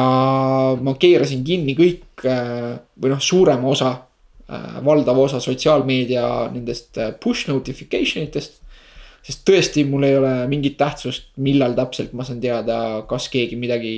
[0.80, 3.94] ma keerasin kinni kõik või noh, suurema osa,
[4.84, 8.62] valdava osa sotsiaalmeedia nendest push notification itest
[9.24, 12.78] sest tõesti, mul ei ole mingit tähtsust, millal täpselt ma saan teada,
[13.08, 13.94] kas keegi midagi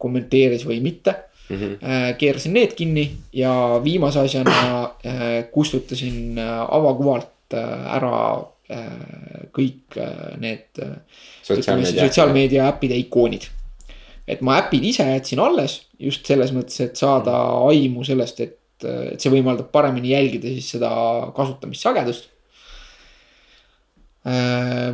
[0.00, 1.14] kommenteeris või mitte
[1.50, 1.56] mm.
[1.56, 2.14] -hmm.
[2.18, 8.46] keerasin need kinni ja viimase asjana äh, kustutasin äh, avakuvalt ära
[9.50, 9.96] kõik
[10.38, 10.78] need
[11.42, 13.48] sotsiaalmeedia, sotsiaalmeedia äppide ikoonid.
[14.28, 17.32] et ma äpid ise jätsin alles just selles mõttes, et saada
[17.66, 20.90] aimu sellest, et, et see võimaldab paremini jälgida siis seda
[21.34, 22.30] kasutamissagedust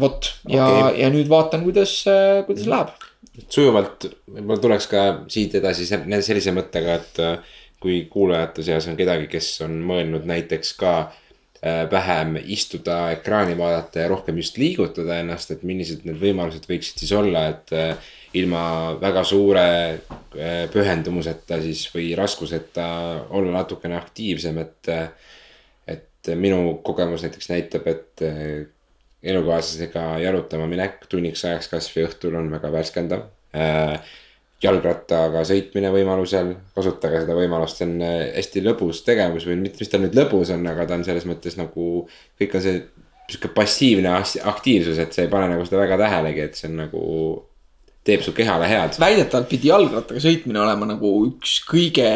[0.01, 1.99] vot ja okay., ja nüüd vaatan, kuidas,
[2.49, 2.97] kuidas läheb
[3.49, 9.28] sujuvalt, võib-olla tuleks ka siit edasi sellise mõttega, et äh, kui kuulajate seas on kedagi,
[9.30, 15.53] kes on mõelnud näiteks ka äh, vähem istuda, ekraani vaadata ja rohkem just liigutada ennast,
[15.53, 18.62] et millised need võimalused võiksid siis olla, et äh, ilma
[19.01, 19.66] väga suure
[20.72, 22.84] pühendumuseta siis või raskuseta
[23.32, 24.91] olla natukene aktiivsem, et.
[25.89, 28.22] et minu kogemus näiteks näitab, et
[29.33, 33.99] elukaaslasega jalutama minek tunniks ajaks kasvõi õhtul on väga värskendav äh,.
[34.62, 39.91] jalgrattaga sõitmine võimalusel, kasutage seda võimalust, see on äh, hästi lõbus tegevus või mitte, mis
[39.93, 42.07] ta nüüd lõbus on, aga ta on selles mõttes nagu.
[42.41, 42.79] kõik on see
[43.27, 44.14] sihuke passiivne
[44.49, 47.05] aktiivsus, et sa ei pane nagu seda väga tähelegi, et see on nagu
[48.07, 48.99] teeb su kehale head.
[49.03, 52.11] väidetavalt pidi jalgrattaga sõitmine olema nagu üks kõige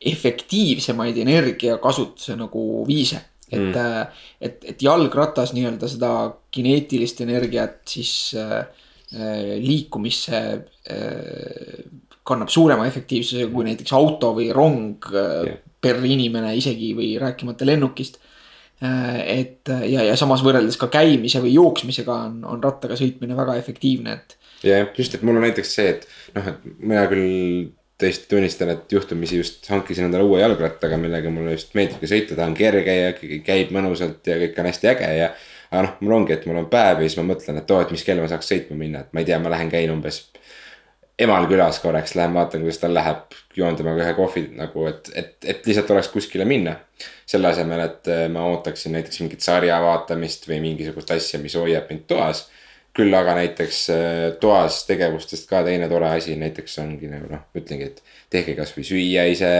[0.00, 3.20] efektiivsemaid energiakasutuse nagu viise
[3.50, 6.12] et mm., äh, et, et jalgratas nii-öelda seda
[6.54, 8.60] kineetilist energiat siis äh,
[9.14, 10.40] äh, liikumisse
[10.90, 11.84] äh,
[12.26, 15.62] kannab suurema efektiivsusega kui näiteks auto või rong äh, yeah.
[15.80, 18.20] per inimene isegi või rääkimata lennukist
[18.84, 19.18] äh,.
[19.40, 24.14] et ja, ja samas võrreldes ka käimise või jooksmisega on, on rattaga sõitmine väga efektiivne,
[24.14, 24.38] et.
[24.66, 27.70] jah, just, et mul on näiteks see, et noh, et mina küll
[28.00, 32.46] tõesti tunnistan, et juhtumisi just hankisin endale uue jalgrattaga, millega mulle just meeldibki sõita, ta
[32.48, 33.12] on kerge ja
[33.46, 35.30] käib mõnusalt ja kõik on hästi äge ja.
[35.70, 37.94] aga noh, mul ongi, et mul on päev ja siis ma mõtlen, et oo, et
[37.94, 40.22] mis kell ma saaks sõitma minna, et ma ei tea, ma lähen käin umbes.
[41.20, 45.34] emal külas korraks lähen vaatan, kuidas tal läheb, joon temaga ühe kohvi nagu, et, et,
[45.44, 46.76] et lihtsalt oleks kuskile minna.
[47.26, 52.08] selle asemel, et ma ootaksin näiteks mingit sarja vaatamist või mingisugust asja, mis hoiab mind
[52.10, 52.48] toas
[52.96, 57.90] küll aga näiteks äh, toas tegevustest ka teine tore asi näiteks ongi nagu noh, ütlengi,
[57.90, 59.50] et tehke kasvõi süüa ise,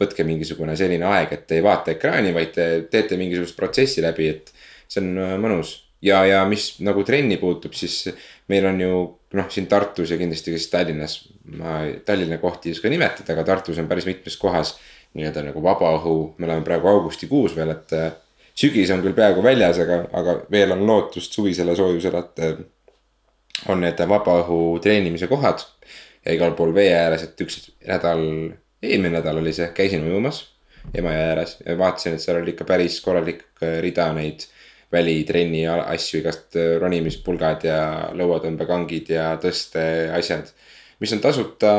[0.00, 4.50] võtke mingisugune selline aeg, et ei vaata ekraani, vaid te teete mingisugust protsessi läbi, et
[4.90, 5.76] see on äh, mõnus.
[6.02, 8.08] ja, ja mis nagu trenni puutub, siis
[8.50, 8.94] meil on ju
[9.38, 11.16] noh, siin Tartus ja kindlasti ka siis Tallinnas,
[11.60, 14.78] ma Tallinna kohti ei oska nimetada, aga Tartus on päris mitmes kohas
[15.14, 18.10] nii-öelda nagu vabaõhu, me oleme praegu augustikuus veel, et äh,
[18.58, 22.66] sügis on küll peaaegu väljas, aga, aga veel on lootust suvisele soojusele, et
[23.68, 25.64] on need vabaõhu treenimise kohad
[26.24, 28.22] ja igal pool vee ääres, et üks nädal,
[28.82, 30.44] eelmine nädal oli see, käisin ujumas
[30.96, 34.46] Emajõe ääres ja vaatasin, et seal oli ikka päris korralik äh, rida neid
[34.90, 37.80] välitrenni asju, igast äh, ronimispulgad ja
[38.16, 40.50] lõuatõmbekangid ja tõsteasjad.
[41.00, 41.72] mis on tasuta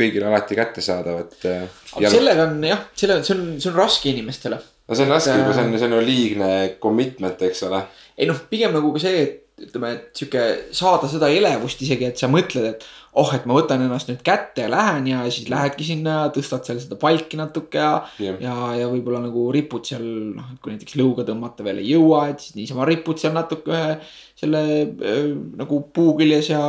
[0.00, 1.36] kõigile alati kättesaadavad.
[1.50, 1.66] Äh,
[1.98, 4.60] aga sellega on jah, selle, see on, see on raske inimestele.
[4.88, 7.82] no see on raske, kui see on, see on ju liigne commitment, eks ole.
[8.16, 10.42] ei noh, pigem nagu ka see, et ütleme, et sihuke
[10.76, 12.86] saada seda elevust isegi, et sa mõtled, et
[13.18, 16.78] oh, et ma võtan ennast nüüd kätte ja lähen ja siis lähedki sinna, tõstad seal
[16.82, 17.92] seda palki natuke ja
[18.22, 18.38] yeah..
[18.42, 20.04] ja, ja võib-olla nagu ripud seal
[20.36, 23.74] noh, et kui näiteks lõuga tõmmata veel ei jõua, et siis niisama ripud seal natuke
[23.74, 23.96] ühe
[24.38, 25.26] selle äh,
[25.60, 26.62] nagu puu küljes ja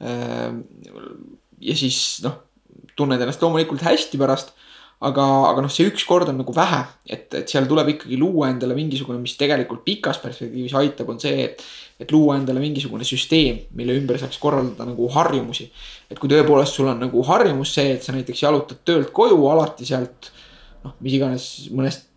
[0.00, 0.48] äh,.
[1.60, 2.38] ja siis noh,
[2.96, 4.54] tunned ennast loomulikult hästi pärast
[5.00, 8.50] aga, aga noh, see üks kord on nagu vähe, et, et seal tuleb ikkagi luua
[8.52, 11.64] endale mingisugune, mis tegelikult pikas perspektiivis aitab, on see, et
[12.00, 15.66] et luua endale mingisugune süsteem, mille ümber saaks korraldada nagu harjumusi.
[16.10, 19.84] et kui tõepoolest sul on nagu harjumus see, et sa näiteks jalutad töölt koju alati
[19.84, 20.30] sealt
[20.84, 21.44] noh, mis iganes
[21.76, 22.08] mõnest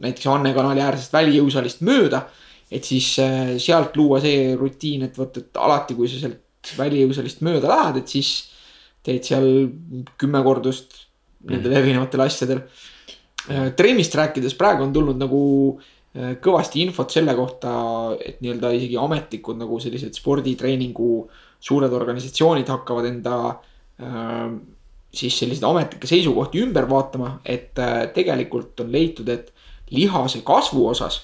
[0.00, 2.26] näiteks Anne kanali äärsest välijõusaalist mööda.
[2.70, 7.40] et siis äh, sealt luua see rutiin, et vot, et alati, kui sa sealt välijõusaalist
[7.42, 8.50] mööda lähed, et siis
[9.02, 9.48] teed seal
[10.20, 11.06] kümme kordust
[11.48, 12.64] nendel erinevatel asjadel.
[13.48, 15.40] Äh, trennist rääkides praegu on tulnud nagu
[16.10, 17.72] Äh, kõvasti infot selle kohta,
[18.18, 21.10] et nii-öelda isegi ametlikud nagu sellised sporditreeningu
[21.62, 23.36] suured organisatsioonid hakkavad enda
[24.02, 24.48] äh,
[25.14, 27.78] siis selliseid ametlikke seisukohti ümber vaatama, et
[28.14, 29.52] tegelikult on leitud, et
[29.94, 31.20] lihase kasvu osas,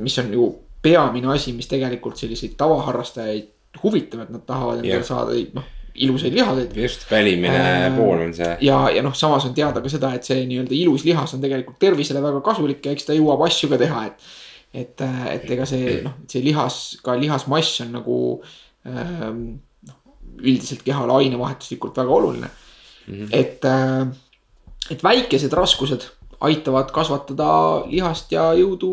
[0.00, 0.48] mis on ju
[0.84, 5.06] peamine asi, mis tegelikult selliseid tavaharrastajaid huvitab, et nad tahavad endale yeah.
[5.08, 6.76] saada noh ilusaid lihaseid.
[6.76, 8.56] just, välimine äh, pool on see.
[8.60, 11.78] ja, ja noh, samas on teada ka seda, et see nii-öelda ilus lihas on tegelikult
[11.82, 14.30] tervisele väga kasulik ja eks ta jõuab asju ka teha, et.
[14.72, 18.18] et, et ega see noh, see lihas, ka lihasmass on nagu
[18.88, 19.44] ähm,
[19.88, 20.00] noh,
[20.40, 23.14] üldiselt kehale ainevahetuslikult väga oluline mm.
[23.14, 23.28] -hmm.
[23.32, 24.08] et äh,,
[24.90, 26.08] et väikesed raskused
[26.42, 27.48] aitavad kasvatada
[27.86, 28.90] lihast ja jõudu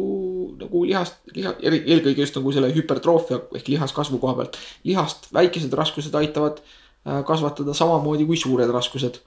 [0.59, 4.59] nagu lihast, liha, eelkõige just nagu selle hüpertroofia ehk lihaskasvu koha pealt.
[4.85, 6.61] lihast väikesed raskused aitavad
[7.03, 9.21] kasvatada samamoodi kui suured raskused.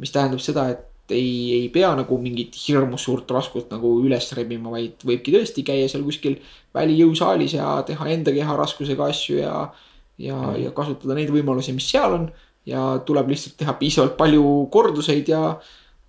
[0.00, 4.70] mis tähendab seda, et ei, ei pea nagu mingit hirmus suurt raskust nagu üles rebima,
[4.72, 6.38] vaid võibki tõesti käia seal kuskil
[6.76, 9.54] välijõusaalis ja teha enda keha raskusega asju ja.
[10.18, 12.28] ja mm., ja kasutada neid võimalusi, mis seal on
[12.68, 15.56] ja tuleb lihtsalt teha piisavalt palju korduseid ja,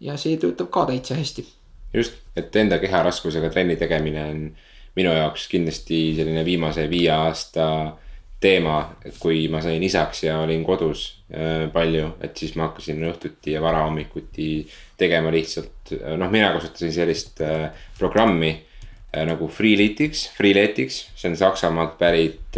[0.04, 1.46] ja see töötab ka täitsa hästi.
[1.94, 4.44] just, et enda keha raskusega trenni tegemine on
[4.96, 7.68] minu jaoks kindlasti selline viimase viie aasta
[8.42, 13.04] teema, et kui ma sain isaks ja olin kodus äh, palju, et siis ma hakkasin
[13.12, 14.50] õhtuti ja varahommikuti
[14.98, 17.70] tegema lihtsalt, äh, noh, mina kasutasin sellist äh,
[18.00, 18.56] programmi
[19.12, 22.56] nagu Freeletics, Freeletics, see on Saksamaalt pärit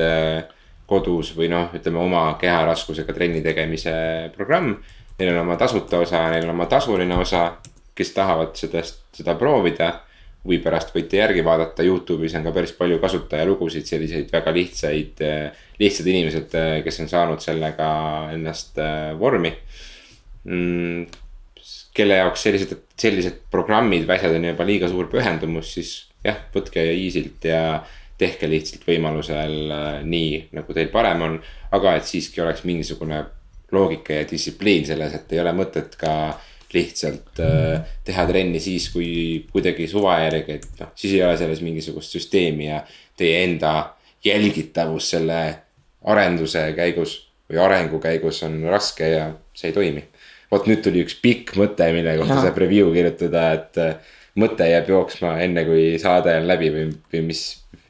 [0.85, 3.93] kodus või noh, ütleme oma keharaskusega trenni tegemise
[4.35, 4.75] programm.
[5.17, 7.47] Neil on oma tasuta osa, neil on oma tasuline osa,
[7.97, 9.89] kes tahavad seda, seda proovida
[10.43, 15.23] või pärast võite järgi vaadata, Youtube'is on ka päris palju kasutajalugusid, selliseid väga lihtsaid,
[15.79, 17.89] lihtsad inimesed, kes on saanud sellega
[18.35, 19.53] ennast äh, vormi
[20.43, 21.05] mm,.
[21.95, 25.93] kelle jaoks sellised, sellised programmid või asjad on juba liiga suur pühendumus, siis
[26.25, 27.63] jah, võtke easy'lt ja
[28.19, 31.39] tehke lihtsalt võimalusel äh, nii, nagu teil parem on.
[31.73, 33.23] aga et siiski oleks mingisugune
[33.73, 36.13] loogika ja distsipliin selles, et ei ole mõtet ka
[36.73, 41.61] lihtsalt äh, teha trenni siis, kui kuidagi suva järgi, et noh, siis ei ole selles
[41.65, 42.81] mingisugust süsteemi ja
[43.17, 43.73] teie enda
[44.25, 45.39] jälgitavus selle
[46.09, 47.17] arenduse käigus
[47.49, 50.03] või arengu käigus on raske ja see ei toimi.
[50.51, 54.89] vot nüüd tuli üks pikk mõte, mille kohta saab review kirjutada, et äh, mõte jääb
[54.89, 57.43] jooksma enne kui saade on läbi või, või mis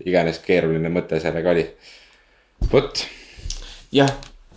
[0.04, 1.66] iganes keeruline mõte sellega oli.
[2.72, 3.06] vot.
[3.92, 4.12] jah.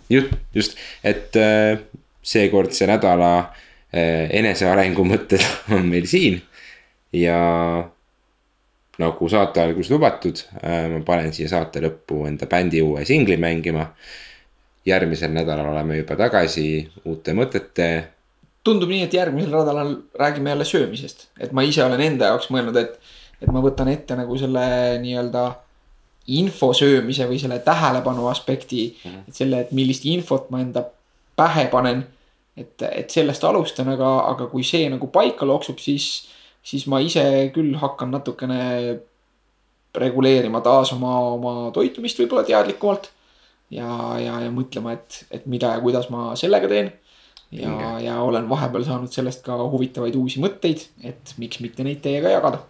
[0.09, 1.79] just, just, et äh,
[2.23, 3.53] seekordse nädala
[3.93, 5.43] enesearengu mõtted
[5.75, 6.41] on meil siin
[7.15, 7.37] ja
[8.97, 13.93] nagu saate alguses lubatud, ma panen siia saate lõppu enda bändi uue singli mängima.
[14.87, 18.03] järgmisel nädalal oleme juba tagasi uute mõtete.
[18.63, 22.77] tundub nii, et järgmisel nädalal räägime jälle söömisest, et ma ise olen enda jaoks mõelnud,
[22.77, 22.99] et,
[23.41, 25.45] et ma võtan ette nagu selle nii-öelda
[26.27, 29.11] info söömise või selle tähelepanu aspekti mm.
[29.11, 29.27] -hmm.
[29.27, 30.83] et selle, et millist infot ma enda
[31.35, 32.07] pähe panen.
[32.57, 36.27] Et, et sellest alustan, aga, aga kui see nagu paika loksub, siis
[36.67, 37.23] siis ma ise
[37.55, 38.61] küll hakkan natukene
[39.97, 43.11] reguleerima taas oma, oma toitumist võib-olla teadlikumalt.
[43.73, 43.87] ja,
[44.21, 46.91] ja, ja mõtlema, et, et mida ja kuidas ma sellega teen.
[47.51, 52.35] ja, ja olen vahepeal saanud sellest ka huvitavaid uusi mõtteid, et miks mitte neid teiega
[52.35, 52.63] jagada.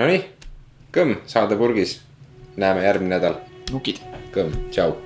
[0.00, 0.24] Nonii,
[0.92, 2.00] kõmm, saade purgis.
[2.56, 3.40] näeme järgmine nädal.
[3.72, 4.00] nukid.
[4.32, 4.96] kõmm, tšau